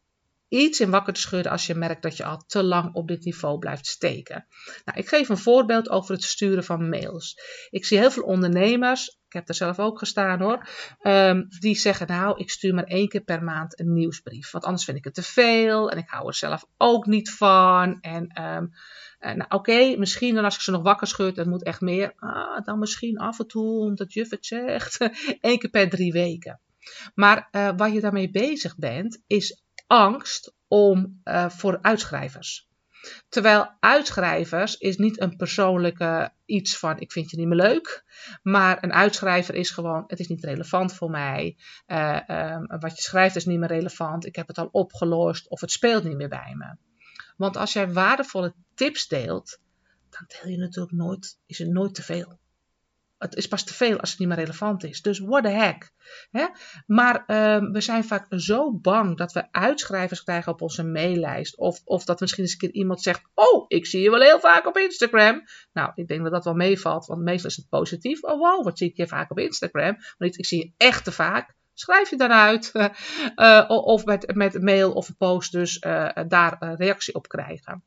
iets 0.48 0.80
in 0.80 0.90
wakker 0.90 1.14
te 1.14 1.20
schudden 1.20 1.52
als 1.52 1.66
je 1.66 1.75
merkt 1.75 2.02
dat 2.02 2.18
je 2.18 2.25
al 2.25 2.44
te 2.48 2.64
lang 2.64 2.94
op 2.94 3.08
dit 3.08 3.25
niveau 3.25 3.60
blijft 3.60 3.88
steken. 3.88 4.48
Nou, 4.86 5.00
ik 5.00 5.08
geef 5.08 5.30
een 5.30 5.38
voorbeeld 5.38 5.90
over 5.90 6.14
het 6.14 6.24
sturen 6.24 6.64
van 6.64 6.90
mails. 6.90 7.40
Ik 7.70 7.86
zie 7.86 7.98
heel 7.98 8.12
veel 8.12 8.24
ondernemers, 8.24 9.08
ik 9.08 9.34
heb 9.34 9.50
er 9.50 9.56
zelf 9.56 9.80
ook 9.80 10.00
gestaan 10.00 10.42
hoor, 10.42 10.68
um, 11.02 11.48
die 11.60 11.75
zeggen 11.75 12.08
nou 12.08 12.40
ik 12.40 12.50
stuur 12.50 12.74
maar 12.74 12.84
één 12.84 13.08
keer 13.08 13.22
per 13.22 13.44
maand 13.44 13.80
een 13.80 13.94
nieuwsbrief. 13.94 14.52
Want 14.52 14.64
anders 14.64 14.86
vind 14.86 14.98
ik 14.98 15.04
het 15.04 15.14
te 15.14 15.24
veel 15.24 15.92
en 15.92 15.98
ik 15.98 16.10
hou 16.10 16.28
er 16.28 16.34
zelf 16.34 16.66
ook 16.78 17.06
niet 17.06 17.32
van. 17.32 18.02
En 18.02 18.42
um, 18.44 19.46
oké, 19.50 19.96
misschien 19.98 20.36
dan 20.36 20.44
als 20.44 20.56
ik 20.56 20.62
ze 20.62 20.72
nog 20.72 20.82
wakker 20.82 21.08
schud, 21.08 21.36
dat 21.36 21.46
moet 21.46 21.64
echt 21.64 21.82
meer. 21.82 22.14
Ah, 22.16 22.66
dan 22.66 22.80
misschien 22.80 23.18
af 23.18 23.40
en 23.40 23.48
toe, 23.48 23.80
omdat 23.80 24.14
juf 24.14 24.30
het 24.30 24.46
zegt, 24.46 24.98
één 25.42 25.60
keer 25.60 25.70
per 25.70 25.90
drie 25.90 26.12
weken. 26.12 26.60
Maar 27.14 27.48
uh, 27.52 27.70
waar 27.78 27.94
je 27.94 28.02
daarmee 28.02 28.32
bezig 28.32 28.78
bent, 28.78 29.24
is 29.28 29.65
angst 29.88 30.54
om, 30.68 31.22
uh, 31.24 31.50
voor 31.50 31.80
uitschrijvers. 31.82 32.70
Terwijl 33.30 33.75
uitschrijvers 33.80 34.77
is 34.77 34.98
niet 34.98 35.22
een 35.22 35.36
persoonlijke 35.36 36.32
iets 36.46 36.77
van 36.77 37.00
ik 37.00 37.12
vind 37.12 37.32
je 37.32 37.38
niet 37.38 37.48
meer 37.48 37.58
leuk. 37.58 38.04
Maar 38.44 38.84
een 38.84 38.94
uitschrijver 38.94 39.56
is 39.56 39.70
gewoon 39.70 40.04
het 40.08 40.20
is 40.20 40.27
niet 40.27 40.44
relevant 40.44 40.94
voor 40.94 41.10
mij. 41.10 41.58
Uh, 41.88 42.20
um, 42.27 42.80
wat 42.80 42.96
je 42.96 43.01
schrijft 43.01 43.36
is 43.36 43.46
niet 43.46 43.60
meer 43.60 43.68
relevant. 43.68 44.25
Ik 44.25 44.36
heb 44.36 44.48
het 44.48 44.58
al 44.58 44.70
opgelost 44.72 45.50
of 45.50 45.62
het 45.62 45.72
speelt 45.72 46.04
niet 46.04 46.18
meer 46.18 46.30
bij 46.30 46.54
me. 46.58 46.75
Want 47.38 47.58
als 47.58 47.74
jij 47.74 47.92
waardevolle 47.92 48.54
tips 48.75 49.08
deelt, 49.08 49.60
dan 50.10 50.25
deel 50.27 50.51
je 50.51 50.58
natuurlijk 50.58 50.96
nooit, 50.96 51.39
is 51.46 51.58
het 51.58 51.70
nooit 51.70 51.96
te 51.96 52.04
veel 52.04 52.39
het 53.18 53.36
is 53.36 53.48
pas 53.48 53.64
te 53.64 53.74
veel 53.74 54.00
als 54.00 54.10
het 54.10 54.20
niet 54.20 54.28
meer 54.28 54.38
relevant 54.38 54.84
is. 54.84 55.02
Dus 55.02 55.20
what 55.20 55.44
the 55.44 55.50
heck. 55.50 55.92
Hè? 56.32 56.46
Maar 56.86 57.24
uh, 57.28 57.72
we 57.72 57.82
zijn 57.82 58.04
vaak 58.04 58.26
zo 58.30 58.74
bang 58.74 59.18
dat 59.18 59.32
we 59.32 59.52
uitschrijvers 59.52 60.24
krijgen 60.24 60.52
op 60.52 60.62
onze 60.62 60.84
maillijst. 60.84 61.58
Of, 61.58 61.82
of 61.84 62.06
dat 62.06 62.20
misschien 62.20 62.44
eens 62.44 62.52
een 62.52 62.58
keer 62.58 62.72
iemand 62.72 63.02
zegt: 63.02 63.22
Oh, 63.34 63.66
ik 63.68 63.86
zie 63.86 64.02
je 64.02 64.10
wel 64.10 64.22
heel 64.22 64.40
vaak 64.40 64.68
op 64.68 64.78
Instagram. 64.78 65.44
Nou, 65.74 65.92
ik 65.96 66.08
denk 66.08 66.24
dat 66.24 66.32
dat 66.32 66.44
wel 66.44 66.54
meevalt, 66.54 67.06
want 67.06 67.22
meestal 67.22 67.50
is 67.50 67.56
het 67.56 67.70
positief. 67.70 68.24
Oh, 68.24 68.40
wow, 68.40 68.64
wat 68.64 68.78
zie 68.78 68.90
ik 68.90 68.98
je 68.98 69.08
vaak 69.08 69.32
op 69.32 69.40
Instagram? 69.40 69.96
Maar 69.96 70.16
niet, 70.18 70.38
ik 70.38 70.46
zie 70.46 70.60
je 70.60 70.72
echt 70.78 71.04
te 71.04 71.12
vaak. 71.12 71.56
Schrijf 71.74 72.10
je 72.10 72.18
dan 72.18 72.32
uit. 72.32 72.72
Uh, 73.36 73.66
of 73.68 74.06
met, 74.06 74.36
met 74.36 74.62
mail 74.62 74.94
of 74.94 75.08
een 75.10 75.16
post, 75.18 75.52
dus 75.52 75.84
uh, 75.86 76.10
daar 76.28 76.76
reactie 76.76 77.14
op 77.14 77.28
krijgen. 77.28 77.84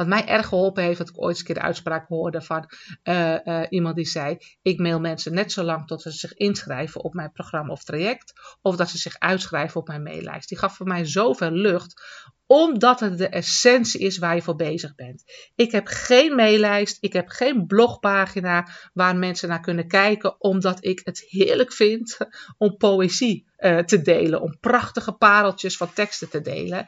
Wat 0.00 0.08
mij 0.08 0.26
erg 0.26 0.46
geholpen 0.46 0.82
heeft, 0.82 0.98
dat 0.98 1.08
ik 1.08 1.18
ooit 1.18 1.28
eens 1.28 1.38
een 1.38 1.44
keer 1.44 1.54
de 1.54 1.60
uitspraak 1.60 2.08
hoorde 2.08 2.42
van 2.42 2.70
uh, 3.04 3.36
uh, 3.44 3.62
iemand 3.68 3.96
die 3.96 4.06
zei: 4.06 4.36
Ik 4.62 4.78
mail 4.78 5.00
mensen 5.00 5.34
net 5.34 5.52
zo 5.52 5.62
lang 5.62 5.86
tot 5.86 6.02
ze 6.02 6.10
zich 6.10 6.34
inschrijven 6.34 7.04
op 7.04 7.14
mijn 7.14 7.32
programma 7.32 7.72
of 7.72 7.84
traject, 7.84 8.32
of 8.62 8.76
dat 8.76 8.88
ze 8.88 8.98
zich 8.98 9.18
uitschrijven 9.18 9.80
op 9.80 9.86
mijn 9.86 10.02
maillijst. 10.02 10.48
Die 10.48 10.58
gaf 10.58 10.76
voor 10.76 10.86
mij 10.86 11.04
zoveel 11.04 11.50
lucht, 11.50 12.02
omdat 12.46 13.00
het 13.00 13.18
de 13.18 13.28
essentie 13.28 14.00
is 14.00 14.18
waar 14.18 14.34
je 14.34 14.42
voor 14.42 14.56
bezig 14.56 14.94
bent. 14.94 15.24
Ik 15.54 15.72
heb 15.72 15.86
geen 15.86 16.34
maillijst, 16.34 16.96
ik 17.00 17.12
heb 17.12 17.28
geen 17.28 17.66
blogpagina 17.66 18.68
waar 18.92 19.16
mensen 19.16 19.48
naar 19.48 19.60
kunnen 19.60 19.88
kijken, 19.88 20.40
omdat 20.40 20.84
ik 20.84 21.00
het 21.04 21.24
heerlijk 21.28 21.72
vind 21.72 22.16
om 22.58 22.76
poëzie 22.76 23.46
uh, 23.58 23.78
te 23.78 24.02
delen, 24.02 24.40
om 24.40 24.58
prachtige 24.60 25.12
pareltjes 25.12 25.76
van 25.76 25.92
teksten 25.92 26.30
te 26.30 26.40
delen. 26.40 26.86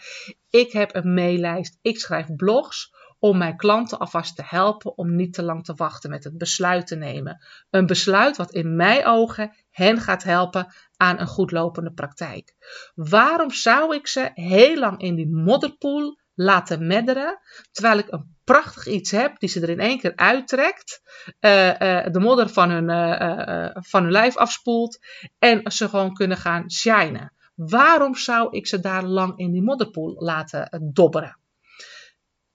Ik 0.50 0.72
heb 0.72 0.94
een 0.94 1.14
maillijst, 1.14 1.78
ik 1.82 1.98
schrijf 1.98 2.26
blogs 2.36 2.91
om 3.22 3.38
mijn 3.38 3.56
klanten 3.56 3.98
alvast 3.98 4.36
te 4.36 4.42
helpen 4.44 4.96
om 4.96 5.16
niet 5.16 5.34
te 5.34 5.42
lang 5.42 5.64
te 5.64 5.74
wachten 5.74 6.10
met 6.10 6.24
het 6.24 6.38
besluit 6.38 6.86
te 6.86 6.96
nemen. 6.96 7.44
Een 7.70 7.86
besluit 7.86 8.36
wat 8.36 8.52
in 8.52 8.76
mijn 8.76 9.06
ogen 9.06 9.56
hen 9.70 10.00
gaat 10.00 10.22
helpen 10.22 10.72
aan 10.96 11.20
een 11.20 11.26
goed 11.26 11.50
lopende 11.50 11.92
praktijk. 11.92 12.54
Waarom 12.94 13.50
zou 13.50 13.94
ik 13.94 14.06
ze 14.06 14.30
heel 14.34 14.78
lang 14.78 15.00
in 15.00 15.14
die 15.14 15.28
modderpoel 15.28 16.18
laten 16.34 16.86
medderen, 16.86 17.38
terwijl 17.70 17.98
ik 17.98 18.12
een 18.12 18.36
prachtig 18.44 18.86
iets 18.86 19.10
heb 19.10 19.38
die 19.38 19.48
ze 19.48 19.60
er 19.60 19.68
in 19.68 19.80
één 19.80 19.98
keer 19.98 20.16
uittrekt, 20.16 21.02
uh, 21.40 21.66
uh, 21.66 22.06
de 22.10 22.20
modder 22.20 22.48
van 22.48 22.70
hun, 22.70 22.88
uh, 22.88 23.70
van 23.72 24.02
hun 24.02 24.12
lijf 24.12 24.36
afspoelt 24.36 24.98
en 25.38 25.72
ze 25.72 25.88
gewoon 25.88 26.14
kunnen 26.14 26.36
gaan 26.36 26.70
shinen. 26.70 27.32
Waarom 27.54 28.14
zou 28.14 28.56
ik 28.56 28.66
ze 28.66 28.80
daar 28.80 29.04
lang 29.04 29.38
in 29.38 29.52
die 29.52 29.62
modderpoel 29.62 30.14
laten 30.18 30.90
dobberen? 30.92 31.40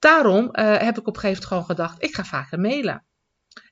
Daarom 0.07 0.49
heb 0.53 0.97
ik 0.97 1.07
op 1.07 1.15
een 1.15 1.21
gegeven 1.21 1.21
moment 1.21 1.45
gewoon 1.45 1.65
gedacht, 1.65 2.03
ik 2.03 2.15
ga 2.15 2.23
vaker 2.23 2.59
mailen. 2.59 3.05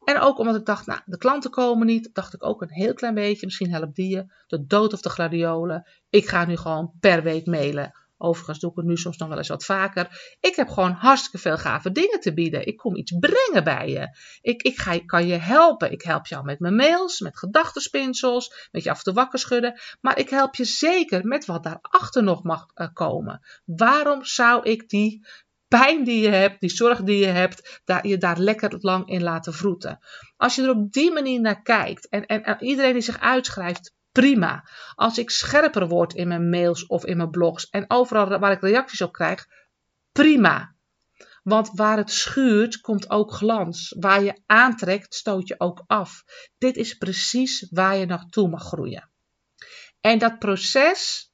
En 0.03 0.19
ook 0.19 0.39
omdat 0.39 0.55
ik 0.55 0.65
dacht, 0.65 0.85
nou, 0.85 0.99
de 1.05 1.17
klanten 1.17 1.51
komen 1.51 1.87
niet, 1.87 2.09
dacht 2.13 2.33
ik 2.33 2.43
ook 2.43 2.61
een 2.61 2.71
heel 2.71 2.93
klein 2.93 3.13
beetje, 3.13 3.45
misschien 3.45 3.71
helpt 3.71 3.95
die 3.95 4.09
je, 4.09 4.25
de 4.47 4.65
dood 4.65 4.93
of 4.93 5.01
de 5.01 5.09
gladiolen. 5.09 5.87
Ik 6.09 6.27
ga 6.27 6.45
nu 6.45 6.57
gewoon 6.57 6.93
per 6.99 7.23
week 7.23 7.45
mailen. 7.45 7.91
Overigens 8.17 8.59
doe 8.59 8.69
ik 8.69 8.75
het 8.75 8.85
nu 8.85 8.97
soms 8.97 9.17
nog 9.17 9.27
wel 9.27 9.37
eens 9.37 9.47
wat 9.47 9.65
vaker. 9.65 10.35
Ik 10.39 10.55
heb 10.55 10.69
gewoon 10.69 10.91
hartstikke 10.91 11.37
veel 11.37 11.57
gave 11.57 11.91
dingen 11.91 12.19
te 12.19 12.33
bieden. 12.33 12.67
Ik 12.67 12.77
kom 12.77 12.95
iets 12.95 13.15
brengen 13.19 13.63
bij 13.63 13.89
je. 13.89 14.17
Ik, 14.41 14.61
ik 14.61 14.77
ga, 14.77 14.99
kan 15.05 15.27
je 15.27 15.37
helpen. 15.37 15.91
Ik 15.91 16.01
help 16.01 16.27
jou 16.27 16.45
met 16.45 16.59
mijn 16.59 16.75
mails, 16.75 17.19
met 17.19 17.37
gedachtenspinsels, 17.37 18.69
met 18.71 18.83
je 18.83 18.89
af 18.89 19.03
te 19.03 19.13
wakker 19.13 19.39
schudden. 19.39 19.79
Maar 20.01 20.19
ik 20.19 20.29
help 20.29 20.55
je 20.55 20.65
zeker 20.65 21.25
met 21.25 21.45
wat 21.45 21.63
daarachter 21.63 22.23
nog 22.23 22.43
mag 22.43 22.65
uh, 22.75 22.87
komen. 22.93 23.41
Waarom 23.65 24.25
zou 24.25 24.63
ik 24.63 24.89
die 24.89 25.25
pijn 25.79 26.03
die 26.03 26.21
je 26.21 26.29
hebt, 26.29 26.59
die 26.59 26.69
zorg 26.69 27.03
die 27.03 27.17
je 27.17 27.31
hebt, 27.31 27.81
daar, 27.85 28.07
je 28.07 28.17
daar 28.17 28.37
lekker 28.37 28.75
lang 28.79 29.07
in 29.07 29.23
laten 29.23 29.53
vroeten. 29.53 29.99
Als 30.37 30.55
je 30.55 30.61
er 30.61 30.69
op 30.69 30.91
die 30.91 31.11
manier 31.11 31.41
naar 31.41 31.61
kijkt 31.61 32.09
en, 32.09 32.25
en, 32.25 32.43
en 32.43 32.63
iedereen 32.63 32.93
die 32.93 33.01
zich 33.01 33.19
uitschrijft, 33.19 33.93
prima. 34.11 34.67
Als 34.95 35.17
ik 35.17 35.29
scherper 35.29 35.87
word 35.87 36.13
in 36.13 36.27
mijn 36.27 36.49
mails 36.49 36.85
of 36.85 37.05
in 37.05 37.17
mijn 37.17 37.29
blogs 37.29 37.69
en 37.69 37.85
overal 37.87 38.39
waar 38.39 38.51
ik 38.51 38.61
reacties 38.61 39.01
op 39.01 39.13
krijg, 39.13 39.45
prima. 40.11 40.75
Want 41.43 41.69
waar 41.73 41.97
het 41.97 42.11
schuurt, 42.11 42.81
komt 42.81 43.09
ook 43.09 43.31
glans. 43.31 43.95
Waar 43.99 44.23
je 44.23 44.41
aantrekt, 44.45 45.15
stoot 45.15 45.47
je 45.47 45.59
ook 45.59 45.83
af. 45.87 46.23
Dit 46.57 46.75
is 46.75 46.93
precies 46.93 47.67
waar 47.69 47.95
je 47.95 48.05
naartoe 48.05 48.49
mag 48.49 48.63
groeien. 48.63 49.11
En 50.01 50.19
dat 50.19 50.39
proces, 50.39 51.31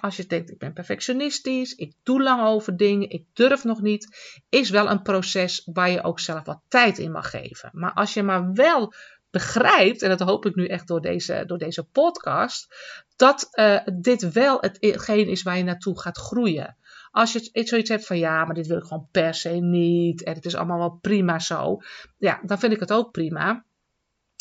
als 0.00 0.16
je 0.16 0.26
denkt, 0.26 0.50
ik 0.50 0.58
ben 0.58 0.72
perfectionistisch, 0.72 1.74
ik 1.74 1.94
doe 2.02 2.22
lang 2.22 2.42
over 2.42 2.76
dingen, 2.76 3.10
ik 3.10 3.24
durf 3.32 3.64
nog 3.64 3.80
niet, 3.80 4.16
is 4.48 4.70
wel 4.70 4.90
een 4.90 5.02
proces 5.02 5.68
waar 5.72 5.90
je 5.90 6.02
ook 6.02 6.20
zelf 6.20 6.44
wat 6.44 6.62
tijd 6.68 6.98
in 6.98 7.12
mag 7.12 7.30
geven. 7.30 7.70
Maar 7.72 7.92
als 7.92 8.14
je 8.14 8.22
maar 8.22 8.52
wel 8.52 8.92
begrijpt, 9.30 10.02
en 10.02 10.08
dat 10.08 10.20
hoop 10.20 10.46
ik 10.46 10.54
nu 10.54 10.66
echt 10.66 10.88
door 10.88 11.00
deze, 11.00 11.44
door 11.46 11.58
deze 11.58 11.84
podcast, 11.84 12.74
dat 13.16 13.48
uh, 13.52 13.80
dit 13.94 14.32
wel 14.32 14.58
hetgeen 14.60 15.28
is 15.28 15.42
waar 15.42 15.56
je 15.56 15.64
naartoe 15.64 16.00
gaat 16.00 16.18
groeien. 16.18 16.76
Als 17.10 17.32
je 17.32 17.50
zoiets 17.52 17.90
hebt 17.90 18.06
van 18.06 18.18
ja, 18.18 18.44
maar 18.44 18.54
dit 18.54 18.66
wil 18.66 18.76
ik 18.76 18.84
gewoon 18.84 19.08
per 19.10 19.34
se 19.34 19.50
niet 19.50 20.22
en 20.22 20.34
het 20.34 20.44
is 20.44 20.54
allemaal 20.54 20.78
wel 20.78 20.98
prima 21.00 21.38
zo, 21.38 21.78
ja, 22.18 22.40
dan 22.42 22.58
vind 22.58 22.72
ik 22.72 22.80
het 22.80 22.92
ook 22.92 23.12
prima. 23.12 23.64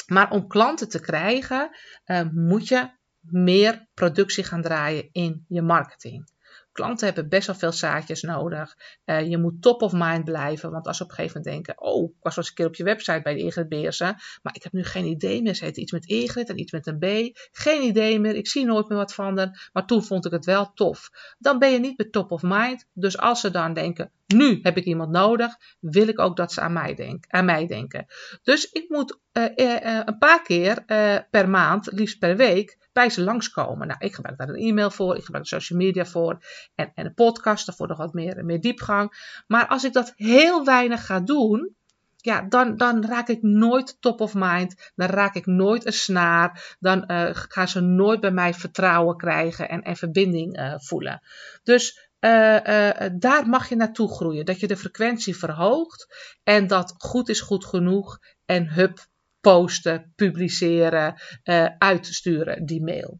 Maar 0.07 0.31
om 0.31 0.47
klanten 0.47 0.89
te 0.89 0.99
krijgen, 0.99 1.69
uh, 2.05 2.21
moet 2.31 2.67
je 2.67 2.89
meer 3.29 3.87
productie 3.93 4.43
gaan 4.43 4.61
draaien 4.61 5.09
in 5.11 5.45
je 5.47 5.61
marketing. 5.61 6.33
Klanten 6.75 7.05
hebben 7.05 7.29
best 7.29 7.47
wel 7.47 7.55
veel 7.55 7.71
zaadjes 7.71 8.21
nodig. 8.21 8.77
Uh, 9.05 9.29
je 9.29 9.37
moet 9.37 9.61
top 9.61 9.81
of 9.81 9.93
mind 9.93 10.23
blijven. 10.23 10.71
Want 10.71 10.87
als 10.87 10.97
ze 10.97 11.03
op 11.03 11.09
een 11.09 11.15
gegeven 11.15 11.41
moment 11.41 11.65
denken: 11.65 11.83
Oh, 11.83 12.09
ik 12.09 12.15
was 12.21 12.35
wel 12.35 12.43
eens 12.43 12.47
een 12.47 12.53
keer 12.53 12.65
op 12.65 12.75
je 12.75 12.83
website 12.83 13.21
bij 13.23 13.33
de 13.33 13.39
Ingrid 13.39 13.69
Beersen. 13.69 14.15
Maar 14.41 14.55
ik 14.55 14.63
heb 14.63 14.71
nu 14.71 14.83
geen 14.83 15.05
idee 15.05 15.41
meer. 15.41 15.55
Ze 15.55 15.65
heet 15.65 15.77
iets 15.77 15.91
met 15.91 16.05
Ingrid 16.05 16.49
en 16.49 16.59
iets 16.59 16.71
met 16.71 16.87
een 16.87 16.99
B. 16.99 17.05
Geen 17.51 17.81
idee 17.81 18.19
meer. 18.19 18.35
Ik 18.35 18.47
zie 18.47 18.65
nooit 18.65 18.87
meer 18.87 18.97
wat 18.97 19.13
van 19.13 19.37
haar. 19.37 19.69
Maar 19.73 19.85
toen 19.85 20.03
vond 20.03 20.25
ik 20.25 20.31
het 20.31 20.45
wel 20.45 20.73
tof. 20.73 21.09
Dan 21.37 21.59
ben 21.59 21.71
je 21.71 21.79
niet 21.79 21.97
meer 21.97 22.09
top 22.09 22.31
of 22.31 22.41
mind. 22.41 22.85
Dus 22.93 23.17
als 23.17 23.39
ze 23.39 23.51
dan 23.51 23.73
denken: 23.73 24.11
Nu 24.33 24.59
heb 24.61 24.77
ik 24.77 24.85
iemand 24.85 25.11
nodig. 25.11 25.55
Wil 25.79 26.07
ik 26.07 26.19
ook 26.19 26.37
dat 26.37 26.53
ze 26.53 26.61
aan 26.61 26.73
mij, 26.73 26.95
denk, 26.95 27.25
aan 27.27 27.45
mij 27.45 27.67
denken. 27.67 28.05
Dus 28.43 28.71
ik 28.71 28.89
moet 28.89 29.19
uh, 29.33 29.43
uh, 29.55 30.01
een 30.05 30.17
paar 30.17 30.41
keer 30.41 30.83
per 31.29 31.49
maand, 31.49 31.91
liefst 31.91 32.19
per 32.19 32.35
week 32.35 32.77
bij 32.93 33.09
ze 33.09 33.23
langskomen. 33.23 33.87
Nou, 33.87 33.99
ik 33.99 34.15
gebruik 34.15 34.37
daar 34.37 34.49
een 34.49 34.69
e-mail 34.69 34.91
voor, 34.91 35.15
ik 35.15 35.23
gebruik 35.23 35.45
social 35.45 35.79
media 35.79 36.05
voor 36.05 36.37
en, 36.75 36.91
en 36.95 37.05
een 37.05 37.13
podcast, 37.13 37.65
daarvoor 37.65 37.87
nog 37.87 37.97
wat 37.97 38.13
meer, 38.13 38.45
meer 38.45 38.61
diepgang. 38.61 39.33
Maar 39.47 39.67
als 39.67 39.83
ik 39.83 39.93
dat 39.93 40.13
heel 40.15 40.65
weinig 40.65 41.05
ga 41.05 41.19
doen, 41.19 41.75
ja, 42.17 42.41
dan, 42.41 42.77
dan 42.77 43.05
raak 43.05 43.27
ik 43.27 43.41
nooit 43.41 44.01
top 44.01 44.21
of 44.21 44.33
mind. 44.33 44.91
Dan 44.95 45.07
raak 45.07 45.35
ik 45.35 45.45
nooit 45.45 45.85
een 45.85 45.93
snaar. 45.93 46.75
Dan 46.79 47.03
gaan 47.31 47.67
ze 47.67 47.81
nooit 47.81 48.19
bij 48.19 48.31
mij 48.31 48.53
vertrouwen 48.53 49.17
krijgen 49.17 49.69
en, 49.69 49.81
en 49.81 49.95
verbinding 49.95 50.77
voelen. 50.77 51.21
Dus 51.63 52.04
uh, 52.19 53.09
daar 53.13 53.47
mag 53.47 53.69
je 53.69 53.75
naartoe 53.75 54.15
groeien. 54.15 54.45
Dat 54.45 54.59
je 54.59 54.67
de 54.67 54.77
frequentie 54.77 55.37
verhoogt 55.37 56.07
en 56.43 56.67
dat 56.67 56.93
goed 56.97 57.29
is 57.29 57.41
goed 57.41 57.65
genoeg 57.65 58.19
en 58.45 58.69
hup, 58.69 59.07
posten, 59.41 60.13
publiceren, 60.15 61.21
uh, 61.43 61.65
uitsturen, 61.77 62.65
die 62.65 62.83
mail. 62.83 63.19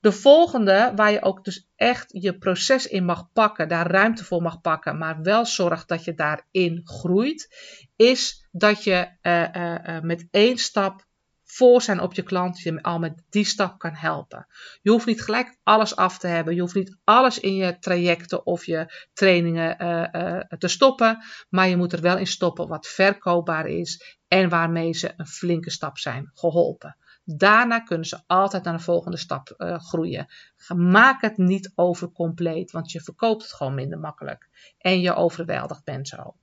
De 0.00 0.12
volgende, 0.12 0.92
waar 0.96 1.12
je 1.12 1.22
ook 1.22 1.44
dus 1.44 1.68
echt 1.76 2.04
je 2.08 2.38
proces 2.38 2.86
in 2.86 3.04
mag 3.04 3.32
pakken, 3.32 3.68
daar 3.68 3.90
ruimte 3.90 4.24
voor 4.24 4.42
mag 4.42 4.60
pakken, 4.60 4.98
maar 4.98 5.22
wel 5.22 5.46
zorgt 5.46 5.88
dat 5.88 6.04
je 6.04 6.14
daarin 6.14 6.80
groeit, 6.84 7.56
is 7.96 8.48
dat 8.50 8.84
je 8.84 9.08
met 10.02 10.26
één 10.30 10.58
stap 10.58 11.06
voor 11.54 11.82
zijn 11.82 12.00
op 12.00 12.14
je 12.14 12.22
klant 12.22 12.60
je 12.60 12.82
al 12.82 12.98
met 12.98 13.22
die 13.30 13.44
stap 13.44 13.78
kan 13.78 13.94
helpen. 13.94 14.46
Je 14.82 14.90
hoeft 14.90 15.06
niet 15.06 15.22
gelijk 15.22 15.58
alles 15.62 15.96
af 15.96 16.18
te 16.18 16.26
hebben. 16.26 16.54
Je 16.54 16.60
hoeft 16.60 16.74
niet 16.74 16.96
alles 17.04 17.40
in 17.40 17.54
je 17.54 17.78
trajecten 17.78 18.46
of 18.46 18.64
je 18.64 19.06
trainingen 19.12 19.82
uh, 19.82 20.22
uh, 20.22 20.40
te 20.58 20.68
stoppen. 20.68 21.24
Maar 21.48 21.68
je 21.68 21.76
moet 21.76 21.92
er 21.92 22.00
wel 22.00 22.18
in 22.18 22.26
stoppen 22.26 22.68
wat 22.68 22.86
verkoopbaar 22.86 23.66
is 23.66 24.18
en 24.28 24.48
waarmee 24.48 24.94
ze 24.94 25.12
een 25.16 25.26
flinke 25.26 25.70
stap 25.70 25.98
zijn 25.98 26.30
geholpen. 26.34 26.96
Daarna 27.24 27.80
kunnen 27.80 28.06
ze 28.06 28.22
altijd 28.26 28.64
naar 28.64 28.76
de 28.76 28.82
volgende 28.82 29.16
stap 29.16 29.54
uh, 29.58 29.78
groeien. 29.78 30.26
Maak 30.76 31.20
het 31.20 31.36
niet 31.36 31.72
overcompleet, 31.74 32.70
want 32.70 32.92
je 32.92 33.00
verkoopt 33.00 33.42
het 33.42 33.52
gewoon 33.52 33.74
minder 33.74 33.98
makkelijk. 33.98 34.48
En 34.78 35.00
je 35.00 35.14
overweldigd 35.14 35.84
bent 35.84 36.08
zo. 36.08 36.34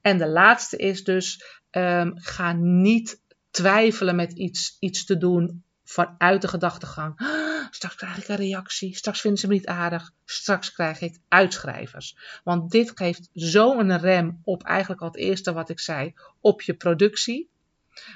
En 0.00 0.18
de 0.18 0.28
laatste 0.28 0.76
is 0.76 1.04
dus, 1.04 1.60
um, 1.70 2.12
ga 2.14 2.52
niet 2.52 3.21
twijfelen 3.52 4.16
met 4.16 4.32
iets, 4.32 4.76
iets 4.80 5.04
te 5.04 5.16
doen 5.16 5.64
vanuit 5.84 6.42
de 6.42 6.48
gedachtegang. 6.48 7.20
Straks 7.70 7.94
krijg 7.94 8.18
ik 8.18 8.28
een 8.28 8.36
reactie, 8.36 8.96
straks 8.96 9.20
vinden 9.20 9.40
ze 9.40 9.46
me 9.46 9.52
niet 9.52 9.66
aardig, 9.66 10.12
straks 10.24 10.72
krijg 10.72 11.00
ik 11.00 11.18
uitschrijvers. 11.28 12.16
Want 12.44 12.70
dit 12.70 12.92
geeft 12.94 13.28
zo 13.34 13.78
een 13.78 13.98
rem 13.98 14.40
op 14.44 14.62
eigenlijk 14.62 15.00
al 15.00 15.06
het 15.06 15.16
eerste 15.16 15.52
wat 15.52 15.68
ik 15.68 15.80
zei, 15.80 16.14
op 16.40 16.62
je 16.62 16.74
productie. 16.74 17.50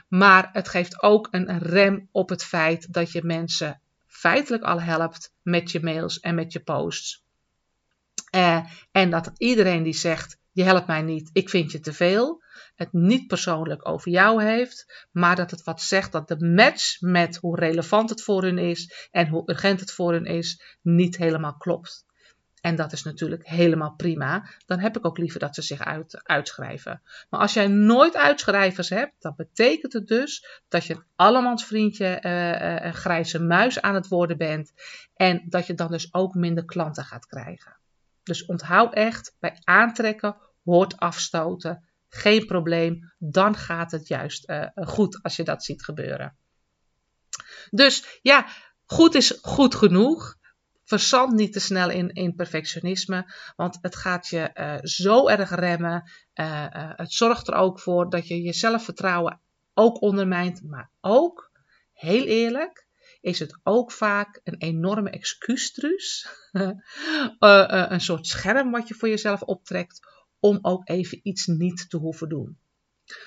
Maar 0.08 0.48
het 0.52 0.68
geeft 0.68 1.02
ook 1.02 1.28
een 1.30 1.58
rem 1.58 2.08
op 2.12 2.28
het 2.28 2.44
feit 2.44 2.92
dat 2.92 3.12
je 3.12 3.24
mensen 3.24 3.80
feitelijk 4.06 4.62
al 4.62 4.80
helpt 4.80 5.32
met 5.42 5.70
je 5.70 5.80
mails 5.80 6.20
en 6.20 6.34
met 6.34 6.52
je 6.52 6.60
posts. 6.60 7.24
Uh, 8.34 8.64
en 8.92 9.10
dat 9.10 9.30
iedereen 9.36 9.82
die 9.82 9.94
zegt, 9.94 10.38
je 10.56 10.62
helpt 10.62 10.86
mij 10.86 11.02
niet, 11.02 11.30
ik 11.32 11.48
vind 11.48 11.72
je 11.72 11.80
te 11.80 11.92
veel, 11.92 12.42
het 12.74 12.92
niet 12.92 13.26
persoonlijk 13.26 13.88
over 13.88 14.10
jou 14.10 14.44
heeft, 14.44 15.06
maar 15.12 15.36
dat 15.36 15.50
het 15.50 15.64
wat 15.64 15.82
zegt 15.82 16.12
dat 16.12 16.28
de 16.28 16.44
match 16.44 17.00
met 17.00 17.36
hoe 17.36 17.58
relevant 17.58 18.10
het 18.10 18.22
voor 18.22 18.42
hun 18.42 18.58
is 18.58 19.08
en 19.10 19.28
hoe 19.28 19.50
urgent 19.50 19.80
het 19.80 19.92
voor 19.92 20.12
hun 20.12 20.24
is, 20.24 20.78
niet 20.82 21.16
helemaal 21.16 21.56
klopt. 21.56 22.04
En 22.60 22.76
dat 22.76 22.92
is 22.92 23.02
natuurlijk 23.02 23.48
helemaal 23.48 23.94
prima. 23.96 24.48
Dan 24.66 24.78
heb 24.78 24.96
ik 24.96 25.06
ook 25.06 25.18
liever 25.18 25.40
dat 25.40 25.54
ze 25.54 25.62
zich 25.62 25.84
uit, 25.84 26.20
uitschrijven. 26.22 27.02
Maar 27.30 27.40
als 27.40 27.52
jij 27.52 27.66
nooit 27.66 28.16
uitschrijvers 28.16 28.88
hebt, 28.88 29.14
dan 29.18 29.34
betekent 29.36 29.92
het 29.92 30.06
dus 30.06 30.62
dat 30.68 30.84
je 30.84 30.94
een 30.94 31.04
allemans 31.16 31.64
vriendje, 31.64 32.22
uh, 32.22 32.86
uh, 32.86 32.92
grijze 32.92 33.42
muis 33.42 33.80
aan 33.80 33.94
het 33.94 34.08
worden 34.08 34.36
bent. 34.36 34.72
En 35.14 35.42
dat 35.48 35.66
je 35.66 35.74
dan 35.74 35.90
dus 35.90 36.14
ook 36.14 36.34
minder 36.34 36.64
klanten 36.64 37.04
gaat 37.04 37.26
krijgen. 37.26 37.76
Dus 38.22 38.46
onthoud 38.46 38.94
echt, 38.94 39.36
bij 39.40 39.60
aantrekken 39.64 40.36
hoort 40.66 40.96
afstoten 40.96 41.86
geen 42.08 42.46
probleem. 42.46 43.12
Dan 43.18 43.56
gaat 43.56 43.90
het 43.90 44.08
juist 44.08 44.50
uh, 44.50 44.66
goed 44.74 45.22
als 45.22 45.36
je 45.36 45.42
dat 45.42 45.64
ziet 45.64 45.82
gebeuren. 45.84 46.36
Dus 47.70 48.18
ja, 48.22 48.46
goed 48.84 49.14
is 49.14 49.38
goed 49.42 49.74
genoeg. 49.74 50.34
Verzand 50.84 51.32
niet 51.32 51.52
te 51.52 51.60
snel 51.60 51.90
in, 51.90 52.08
in 52.08 52.34
perfectionisme, 52.34 53.32
want 53.56 53.78
het 53.80 53.96
gaat 53.96 54.28
je 54.28 54.50
uh, 54.54 54.76
zo 54.82 55.28
erg 55.28 55.54
remmen. 55.54 56.10
Uh, 56.34 56.66
het 56.96 57.12
zorgt 57.12 57.48
er 57.48 57.54
ook 57.54 57.80
voor 57.80 58.10
dat 58.10 58.28
je 58.28 58.42
je 58.42 58.52
zelfvertrouwen 58.52 59.40
ook 59.74 60.00
ondermijnt, 60.00 60.62
maar 60.62 60.90
ook, 61.00 61.50
heel 61.92 62.24
eerlijk, 62.24 62.86
is 63.20 63.38
het 63.38 63.58
ook 63.62 63.92
vaak 63.92 64.40
een 64.44 64.56
enorme 64.58 65.10
excuustruus. 65.10 66.28
een 67.38 68.00
soort 68.00 68.26
scherm 68.26 68.70
wat 68.70 68.88
je 68.88 68.94
voor 68.94 69.08
jezelf 69.08 69.42
optrekt 69.42 70.15
om 70.40 70.58
ook 70.62 70.88
even 70.88 71.20
iets 71.22 71.46
niet 71.46 71.90
te 71.90 71.96
hoeven 71.96 72.28
doen. 72.28 72.58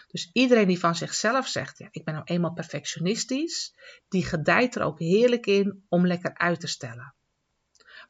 Dus 0.07 0.29
iedereen 0.33 0.67
die 0.67 0.79
van 0.79 0.95
zichzelf 0.95 1.47
zegt, 1.47 1.77
ja, 1.77 1.87
ik 1.91 2.03
ben 2.03 2.13
nou 2.13 2.25
eenmaal 2.25 2.53
perfectionistisch, 2.53 3.73
die 4.07 4.25
gedijt 4.25 4.75
er 4.75 4.81
ook 4.81 4.99
heerlijk 4.99 5.45
in 5.45 5.85
om 5.89 6.07
lekker 6.07 6.37
uit 6.37 6.59
te 6.59 6.67
stellen. 6.67 7.13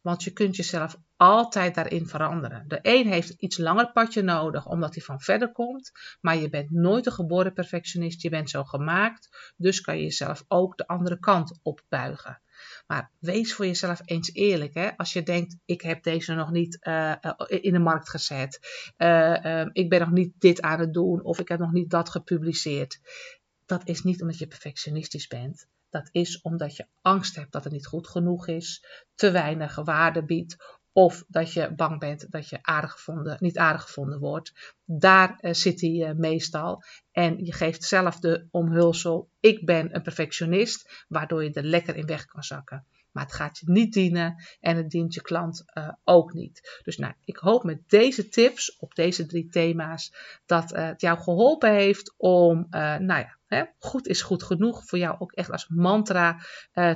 Want 0.02 0.24
je 0.24 0.32
kunt 0.32 0.56
jezelf 0.56 0.96
altijd 1.18 1.76
daarin 1.76 2.08
veranderen. 2.08 2.68
De 2.68 2.80
een 2.82 3.08
heeft 3.08 3.30
iets 3.30 3.58
langer 3.58 3.92
padje 3.92 4.22
nodig 4.22 4.66
omdat 4.66 4.96
hij 4.96 5.04
van 5.04 5.22
verder 5.22 5.52
komt, 5.52 5.92
maar 6.22 6.38
je 6.38 6.50
bent 6.50 6.72
nooit 6.72 7.06
een 7.06 7.12
geboren 7.12 7.54
perfectionist, 7.54 8.22
je 8.22 8.30
bent 8.30 8.50
zo 8.50 8.64
gemaakt, 8.64 9.54
dus 9.58 9.82
kan 9.82 9.98
je 9.98 10.04
jezelf 10.04 10.44
ook 10.48 10.78
de 10.78 10.88
andere 10.88 11.20
kant 11.20 11.60
opbuigen. 11.64 12.42
Maar 12.90 13.12
wees 13.20 13.54
voor 13.54 13.66
jezelf 13.66 14.02
eens 14.06 14.34
eerlijk. 14.34 14.74
Hè? 14.74 14.98
Als 14.98 15.14
je 15.14 15.24
denkt, 15.24 15.56
ik 15.66 15.82
heb 15.82 16.04
deze 16.04 16.34
nog 16.34 16.52
niet 16.52 16.78
uh, 16.82 17.14
in 17.48 17.74
de 17.74 17.80
markt 17.80 18.10
gezet. 18.10 18.60
Uh, 18.98 19.66
ik 19.72 19.90
ben 19.90 20.00
nog 20.00 20.12
niet 20.12 20.34
dit 20.40 20.62
aan 20.62 20.80
het 20.80 20.94
doen. 20.94 21.24
Of 21.24 21.40
ik 21.40 21.48
heb 21.48 21.60
nog 21.60 21.72
niet 21.72 21.90
dat 21.90 22.10
gepubliceerd. 22.10 23.00
Dat 23.66 23.88
is 23.88 24.04
niet 24.04 24.22
omdat 24.22 24.38
je 24.38 24.48
perfectionistisch 24.48 25.28
bent. 25.28 25.68
Dat 25.90 26.10
is 26.12 26.42
omdat 26.42 26.76
je 26.76 26.88
angst 27.02 27.36
hebt 27.36 27.52
dat 27.52 27.64
het 27.64 27.74
niet 27.74 27.88
goed 27.88 28.08
genoeg 28.08 28.48
is, 28.48 28.86
te 29.16 29.32
weinig 29.32 29.76
waarde 29.76 30.24
biedt 30.24 30.79
of 30.94 31.24
dat 31.28 31.54
je 31.54 31.74
bang 31.76 32.00
bent 32.00 32.32
dat 32.32 32.50
je 32.50 32.60
aardig 32.62 32.92
gevonden, 32.92 33.38
niet 33.40 33.58
aardig 33.58 33.82
gevonden 33.82 34.20
wordt. 34.20 34.76
Daar 34.86 35.38
uh, 35.42 35.54
zit 35.54 35.82
hij 35.82 35.90
uh, 35.90 36.12
meestal. 36.12 36.84
En 37.12 37.46
je 37.46 37.54
geeft 37.54 37.84
zelf 37.84 38.20
de 38.20 38.48
omhulsel: 38.52 39.30
ik 39.40 39.66
ben 39.66 39.96
een 39.96 40.02
perfectionist, 40.02 41.06
waardoor 41.08 41.44
je 41.44 41.54
er 41.54 41.64
lekker 41.64 41.96
in 41.96 42.06
weg 42.06 42.26
kan 42.26 42.44
zakken. 42.44 42.86
Maar 43.12 43.24
het 43.24 43.34
gaat 43.34 43.58
je 43.58 43.72
niet 43.72 43.94
dienen 43.94 44.44
en 44.60 44.78
het 44.78 44.90
dient 44.90 45.14
je 45.14 45.22
klant 45.22 45.64
uh, 45.74 45.90
ook 46.04 46.34
niet. 46.34 46.80
Dus 46.84 46.98
nou, 46.98 47.14
ik 47.24 47.38
hoop 47.38 47.64
met 47.64 47.90
deze 47.90 48.30
tips 48.30 48.78
op 48.78 48.96
deze 48.96 49.26
drie 49.26 49.48
thema's 49.48 50.14
dat 50.46 50.70
het 50.70 51.02
jou 51.02 51.20
geholpen 51.20 51.74
heeft 51.74 52.14
om, 52.18 52.68
nou 52.70 53.06
ja, 53.08 53.38
Hè? 53.50 53.64
Goed 53.80 54.08
is 54.08 54.22
goed 54.22 54.44
genoeg 54.44 54.86
voor 54.86 54.98
jou 54.98 55.16
ook 55.20 55.32
echt 55.32 55.52
als 55.52 55.68
mantra 55.68 56.40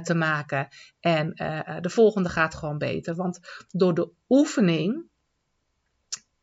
te 0.01 0.13
maken. 0.15 0.67
En 0.99 1.29
de 1.81 1.89
volgende 1.89 2.29
gaat 2.29 2.55
gewoon 2.55 2.77
beter. 2.77 3.15
Want 3.15 3.39
door 3.69 3.93
de 3.93 4.11
oefening 4.29 5.11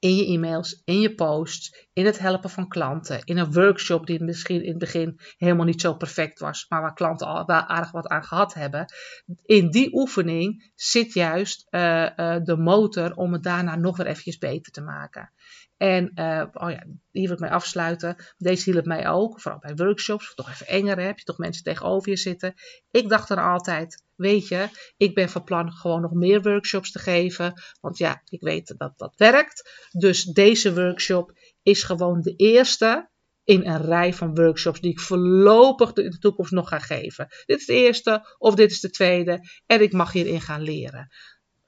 in 0.00 0.16
je 0.16 0.26
e-mails, 0.26 0.82
in 0.84 1.00
je 1.00 1.14
posts, 1.14 1.86
in 1.92 2.06
het 2.06 2.18
helpen 2.18 2.50
van 2.50 2.68
klanten, 2.68 3.20
in 3.24 3.38
een 3.38 3.52
workshop 3.52 4.06
die 4.06 4.22
misschien 4.22 4.62
in 4.62 4.68
het 4.68 4.78
begin 4.78 5.20
helemaal 5.36 5.66
niet 5.66 5.80
zo 5.80 5.94
perfect 5.94 6.38
was, 6.38 6.66
maar 6.68 6.80
waar 6.80 6.94
klanten 6.94 7.26
al 7.26 7.46
wel 7.46 7.60
aardig 7.60 7.90
wat 7.90 8.08
aan 8.08 8.24
gehad 8.24 8.54
hebben. 8.54 8.92
In 9.44 9.70
die 9.70 9.94
oefening 9.94 10.70
zit 10.74 11.12
juist 11.12 11.66
uh, 11.70 12.06
de 12.42 12.56
motor 12.58 13.14
om 13.14 13.32
het 13.32 13.42
daarna 13.42 13.76
nog 13.76 13.96
weer 13.96 14.06
eventjes 14.06 14.38
beter 14.38 14.72
te 14.72 14.80
maken. 14.80 15.32
En 15.80 16.12
uh, 16.14 16.44
oh 16.52 16.70
ja, 16.70 16.84
hier 17.10 17.26
wil 17.26 17.32
ik 17.32 17.38
mee 17.38 17.50
afsluiten. 17.50 18.16
Deze 18.38 18.70
hielp 18.70 18.84
mij 18.84 19.08
ook, 19.08 19.40
vooral 19.40 19.60
bij 19.60 19.74
workshops. 19.74 20.34
Toch 20.34 20.50
even 20.50 20.66
enger, 20.66 21.00
heb 21.00 21.18
je 21.18 21.24
toch 21.24 21.38
mensen 21.38 21.62
tegenover 21.62 22.10
je 22.10 22.16
zitten. 22.16 22.54
Ik 22.90 23.08
dacht 23.08 23.28
dan 23.28 23.38
altijd, 23.38 24.04
weet 24.14 24.48
je, 24.48 24.68
ik 24.96 25.14
ben 25.14 25.28
van 25.28 25.44
plan 25.44 25.72
gewoon 25.72 26.00
nog 26.00 26.12
meer 26.12 26.42
workshops 26.42 26.92
te 26.92 26.98
geven. 26.98 27.62
Want 27.80 27.98
ja, 27.98 28.22
ik 28.24 28.40
weet 28.40 28.74
dat 28.78 28.98
dat 28.98 29.14
werkt. 29.16 29.88
Dus 29.90 30.24
deze 30.24 30.74
workshop 30.74 31.32
is 31.62 31.82
gewoon 31.82 32.20
de 32.20 32.36
eerste 32.36 33.10
in 33.44 33.66
een 33.66 33.82
rij 33.82 34.14
van 34.14 34.34
workshops 34.34 34.80
die 34.80 34.90
ik 34.90 35.00
voorlopig 35.00 35.92
in 35.92 36.10
de 36.10 36.18
toekomst 36.18 36.52
nog 36.52 36.68
ga 36.68 36.78
geven. 36.78 37.26
Dit 37.46 37.58
is 37.58 37.66
de 37.66 37.74
eerste 37.74 38.34
of 38.38 38.54
dit 38.54 38.70
is 38.70 38.80
de 38.80 38.90
tweede 38.90 39.40
en 39.66 39.82
ik 39.82 39.92
mag 39.92 40.12
hierin 40.12 40.40
gaan 40.40 40.62
leren 40.62 41.08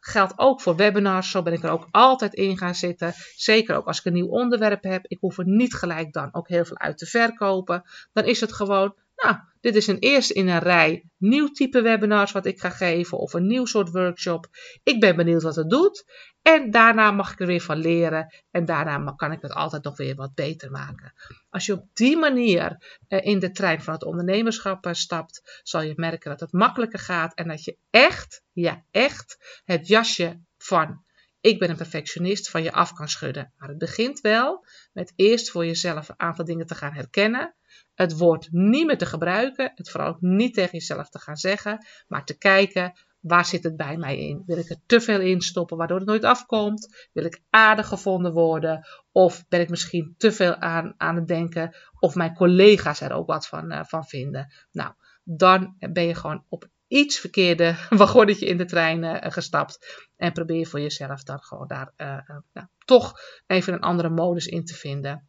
geldt 0.04 0.32
ook 0.36 0.60
voor 0.60 0.76
webinars. 0.76 1.30
Zo 1.30 1.42
ben 1.42 1.52
ik 1.52 1.62
er 1.62 1.70
ook 1.70 1.88
altijd 1.90 2.34
in 2.34 2.58
gaan 2.58 2.74
zitten. 2.74 3.12
Zeker 3.36 3.76
ook 3.76 3.86
als 3.86 3.98
ik 3.98 4.04
een 4.04 4.12
nieuw 4.12 4.28
onderwerp 4.28 4.82
heb. 4.82 5.04
Ik 5.06 5.18
hoef 5.20 5.38
er 5.38 5.46
niet 5.46 5.74
gelijk 5.74 6.12
dan 6.12 6.28
ook 6.32 6.48
heel 6.48 6.64
veel 6.64 6.78
uit 6.78 6.98
te 6.98 7.06
verkopen. 7.06 7.82
Dan 8.12 8.24
is 8.24 8.40
het 8.40 8.52
gewoon, 8.52 8.94
nou, 9.22 9.36
dit 9.60 9.76
is 9.76 9.86
een 9.86 9.98
eerste 9.98 10.34
in 10.34 10.48
een 10.48 10.58
rij 10.58 11.04
nieuw 11.16 11.48
type 11.48 11.82
webinars 11.82 12.32
wat 12.32 12.46
ik 12.46 12.60
ga 12.60 12.70
geven 12.70 13.18
of 13.18 13.32
een 13.32 13.46
nieuw 13.46 13.64
soort 13.64 13.90
workshop. 13.90 14.46
Ik 14.82 15.00
ben 15.00 15.16
benieuwd 15.16 15.42
wat 15.42 15.56
het 15.56 15.70
doet. 15.70 16.04
En 16.42 16.70
daarna 16.70 17.10
mag 17.10 17.32
ik 17.32 17.40
er 17.40 17.46
weer 17.46 17.60
van 17.60 17.76
leren. 17.76 18.34
En 18.50 18.64
daarna 18.64 19.12
kan 19.16 19.32
ik 19.32 19.42
het 19.42 19.52
altijd 19.52 19.84
nog 19.84 19.96
weer 19.96 20.14
wat 20.14 20.34
beter 20.34 20.70
maken. 20.70 21.12
Als 21.50 21.66
je 21.66 21.72
op 21.72 21.86
die 21.92 22.16
manier 22.16 22.98
eh, 23.08 23.26
in 23.26 23.38
de 23.38 23.50
trein 23.50 23.82
van 23.82 23.94
het 23.94 24.04
ondernemerschap 24.04 24.86
eh, 24.86 24.92
stapt, 24.92 25.60
zal 25.62 25.82
je 25.82 25.92
merken 25.96 26.30
dat 26.30 26.40
het 26.40 26.52
makkelijker 26.52 26.98
gaat. 26.98 27.34
En 27.34 27.48
dat 27.48 27.64
je 27.64 27.76
echt, 27.90 28.42
ja 28.52 28.84
echt, 28.90 29.60
het 29.64 29.86
jasje 29.86 30.40
van 30.58 31.04
ik 31.40 31.58
ben 31.58 31.70
een 31.70 31.76
perfectionist 31.76 32.50
van 32.50 32.62
je 32.62 32.72
af 32.72 32.92
kan 32.92 33.08
schudden. 33.08 33.52
Maar 33.56 33.68
het 33.68 33.78
begint 33.78 34.20
wel 34.20 34.66
met 34.92 35.12
eerst 35.16 35.50
voor 35.50 35.66
jezelf 35.66 36.08
een 36.08 36.20
aantal 36.20 36.44
dingen 36.44 36.66
te 36.66 36.74
gaan 36.74 36.92
herkennen 36.92 37.54
het 37.94 38.18
woord 38.18 38.48
niet 38.50 38.86
meer 38.86 38.98
te 38.98 39.06
gebruiken, 39.06 39.72
het 39.74 39.90
vooral 39.90 40.08
ook 40.08 40.20
niet 40.20 40.54
tegen 40.54 40.78
jezelf 40.78 41.08
te 41.08 41.18
gaan 41.18 41.36
zeggen, 41.36 41.86
maar 42.08 42.24
te 42.24 42.38
kijken 42.38 42.92
waar 43.22 43.46
zit 43.46 43.64
het 43.64 43.76
bij 43.76 43.96
mij 43.96 44.18
in? 44.18 44.42
Wil 44.46 44.58
ik 44.58 44.70
er 44.70 44.80
te 44.86 45.00
veel 45.00 45.20
in 45.20 45.40
stoppen 45.40 45.76
waardoor 45.76 45.98
het 45.98 46.06
nooit 46.06 46.24
afkomt? 46.24 47.08
Wil 47.12 47.24
ik 47.24 47.42
aardig 47.50 47.88
gevonden 47.88 48.32
worden? 48.32 48.86
Of 49.12 49.44
ben 49.48 49.60
ik 49.60 49.68
misschien 49.68 50.14
te 50.16 50.32
veel 50.32 50.54
aan, 50.54 50.94
aan 50.96 51.16
het 51.16 51.28
denken 51.28 51.74
of 51.98 52.14
mijn 52.14 52.34
collega's 52.34 53.00
er 53.00 53.12
ook 53.12 53.26
wat 53.26 53.46
van, 53.46 53.72
uh, 53.72 53.84
van 53.84 54.04
vinden? 54.04 54.52
Nou, 54.72 54.92
dan 55.24 55.76
ben 55.78 56.06
je 56.06 56.14
gewoon 56.14 56.44
op 56.48 56.68
iets 56.88 57.18
verkeerde 57.18 57.76
wagonnetje 57.90 58.46
in 58.46 58.56
de 58.56 58.64
trein 58.64 59.02
uh, 59.02 59.16
gestapt. 59.20 60.06
En 60.16 60.32
probeer 60.32 60.66
voor 60.66 60.80
jezelf 60.80 61.22
dan 61.22 61.40
gewoon 61.40 61.66
daar 61.66 61.92
uh, 61.96 62.36
nou, 62.52 62.66
toch 62.84 63.20
even 63.46 63.72
een 63.72 63.80
andere 63.80 64.10
modus 64.10 64.46
in 64.46 64.64
te 64.64 64.74
vinden. 64.74 65.28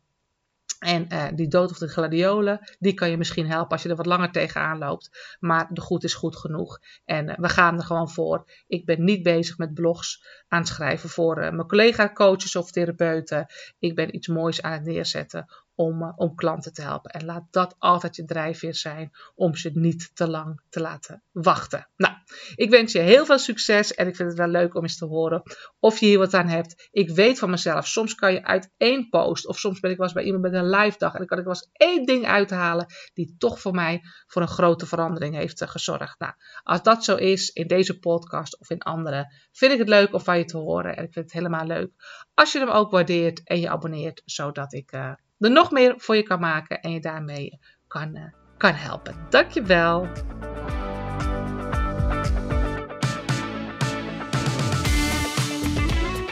En 0.83 1.05
uh, 1.13 1.25
die 1.35 1.47
dood 1.47 1.71
of 1.71 1.77
de 1.77 1.87
gladiolen, 1.87 2.59
die 2.79 2.93
kan 2.93 3.09
je 3.09 3.17
misschien 3.17 3.47
helpen 3.47 3.71
als 3.71 3.83
je 3.83 3.89
er 3.89 3.95
wat 3.95 4.05
langer 4.05 4.31
tegenaan 4.31 4.77
loopt. 4.77 5.35
Maar 5.39 5.67
de 5.69 5.81
goed 5.81 6.03
is 6.03 6.13
goed 6.13 6.35
genoeg. 6.35 6.79
En 7.05 7.29
uh, 7.29 7.35
we 7.37 7.49
gaan 7.49 7.77
er 7.77 7.83
gewoon 7.83 8.09
voor. 8.09 8.51
Ik 8.67 8.85
ben 8.85 9.03
niet 9.03 9.23
bezig 9.23 9.57
met 9.57 9.73
blogs 9.73 10.25
aan 10.47 10.59
het 10.59 10.67
schrijven 10.67 11.09
voor 11.09 11.37
uh, 11.37 11.49
mijn 11.49 11.67
collega-coaches 11.67 12.55
of 12.55 12.71
therapeuten. 12.71 13.45
Ik 13.79 13.95
ben 13.95 14.15
iets 14.15 14.27
moois 14.27 14.61
aan 14.61 14.71
het 14.71 14.83
neerzetten 14.83 15.47
om, 15.75 16.01
uh, 16.01 16.11
om 16.15 16.35
klanten 16.35 16.73
te 16.73 16.81
helpen. 16.81 17.11
En 17.11 17.25
laat 17.25 17.47
dat 17.51 17.75
altijd 17.77 18.15
je 18.15 18.25
drijfveer 18.25 18.75
zijn 18.75 19.11
om 19.35 19.55
ze 19.55 19.69
niet 19.73 20.11
te 20.13 20.27
lang 20.27 20.61
te 20.69 20.79
laten 20.79 21.23
wachten. 21.31 21.89
Nou, 21.95 22.13
ik 22.55 22.69
wens 22.69 22.91
je 22.91 22.99
heel 22.99 23.25
veel 23.25 23.39
succes 23.39 23.93
en 23.93 24.07
ik 24.07 24.15
vind 24.15 24.29
het 24.29 24.37
wel 24.37 24.47
leuk 24.47 24.75
om 24.75 24.81
eens 24.81 24.97
te 24.97 25.05
horen 25.05 25.41
of 25.79 25.99
je 25.99 26.05
hier 26.05 26.17
wat 26.17 26.33
aan 26.33 26.47
hebt. 26.47 26.87
Ik 26.91 27.09
weet 27.09 27.39
van 27.39 27.49
mezelf, 27.49 27.87
soms 27.87 28.15
kan 28.15 28.33
je 28.33 28.43
uit 28.43 28.71
één 28.77 29.09
post 29.09 29.47
of 29.47 29.59
soms 29.59 29.79
ben 29.79 29.91
ik 29.91 29.97
wel 29.97 30.05
eens 30.05 30.15
bij 30.15 30.23
iemand 30.23 30.43
met 30.43 30.53
een 30.53 30.69
live 30.69 30.97
dag 30.97 31.11
en 31.11 31.17
dan 31.17 31.27
kan 31.27 31.39
ik 31.39 31.45
wel 31.45 31.55
één 31.73 32.05
ding 32.05 32.25
uithalen 32.25 32.85
die 33.13 33.35
toch 33.37 33.59
voor 33.59 33.73
mij 33.73 34.01
voor 34.27 34.41
een 34.41 34.47
grote 34.47 34.85
verandering 34.85 35.35
heeft 35.35 35.61
uh, 35.61 35.67
gezorgd. 35.67 36.19
Nou, 36.19 36.33
als 36.63 36.83
dat 36.83 37.03
zo 37.03 37.15
is 37.15 37.49
in 37.49 37.67
deze 37.67 37.99
podcast 37.99 38.59
of 38.59 38.69
in 38.69 38.79
andere, 38.79 39.33
vind 39.51 39.71
ik 39.71 39.79
het 39.79 39.89
leuk 39.89 40.13
om 40.13 40.19
van 40.19 40.37
je 40.37 40.45
te 40.45 40.57
horen 40.57 40.95
en 40.95 41.03
ik 41.03 41.13
vind 41.13 41.25
het 41.25 41.33
helemaal 41.33 41.65
leuk 41.65 41.91
als 42.33 42.51
je 42.51 42.59
hem 42.59 42.69
ook 42.69 42.91
waardeert 42.91 43.43
en 43.43 43.59
je 43.59 43.69
abonneert, 43.69 44.21
zodat 44.25 44.73
ik 44.73 44.91
uh, 44.91 45.13
er 45.43 45.51
nog 45.51 45.71
meer 45.71 45.93
voor 45.97 46.15
je 46.15 46.23
kan 46.23 46.39
maken 46.39 46.81
en 46.81 46.91
je 46.91 46.99
daarmee 46.99 47.59
kan, 47.87 48.15
uh, 48.15 48.21
kan 48.57 48.73
helpen. 48.73 49.15
Dankjewel. 49.29 50.07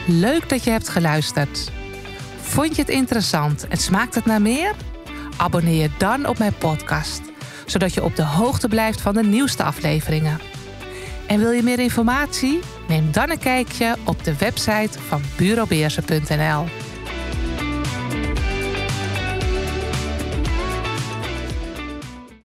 Leuk 0.06 0.48
dat 0.48 0.64
je 0.64 0.70
hebt 0.70 0.88
geluisterd. 0.88 1.72
Vond 2.36 2.76
je 2.76 2.82
het 2.82 2.90
interessant 2.90 3.68
en 3.68 3.76
smaakt 3.76 4.14
het 4.14 4.24
naar 4.24 4.42
meer? 4.42 4.74
Abonneer 5.36 5.82
je 5.82 5.90
dan 5.98 6.26
op 6.26 6.38
mijn 6.38 6.54
podcast, 6.58 7.22
zodat 7.66 7.94
je 7.94 8.02
op 8.02 8.16
de 8.16 8.24
hoogte 8.24 8.68
blijft 8.68 9.00
van 9.00 9.14
de 9.14 9.22
nieuwste 9.22 9.62
afleveringen. 9.62 10.38
En 11.26 11.38
wil 11.38 11.50
je 11.50 11.62
meer 11.62 11.78
informatie? 11.78 12.60
Neem 12.88 13.12
dan 13.12 13.30
een 13.30 13.38
kijkje 13.38 13.96
op 14.04 14.24
de 14.24 14.36
website 14.36 15.00
van 15.00 15.22
bureaubeersen.nl. 15.36 16.64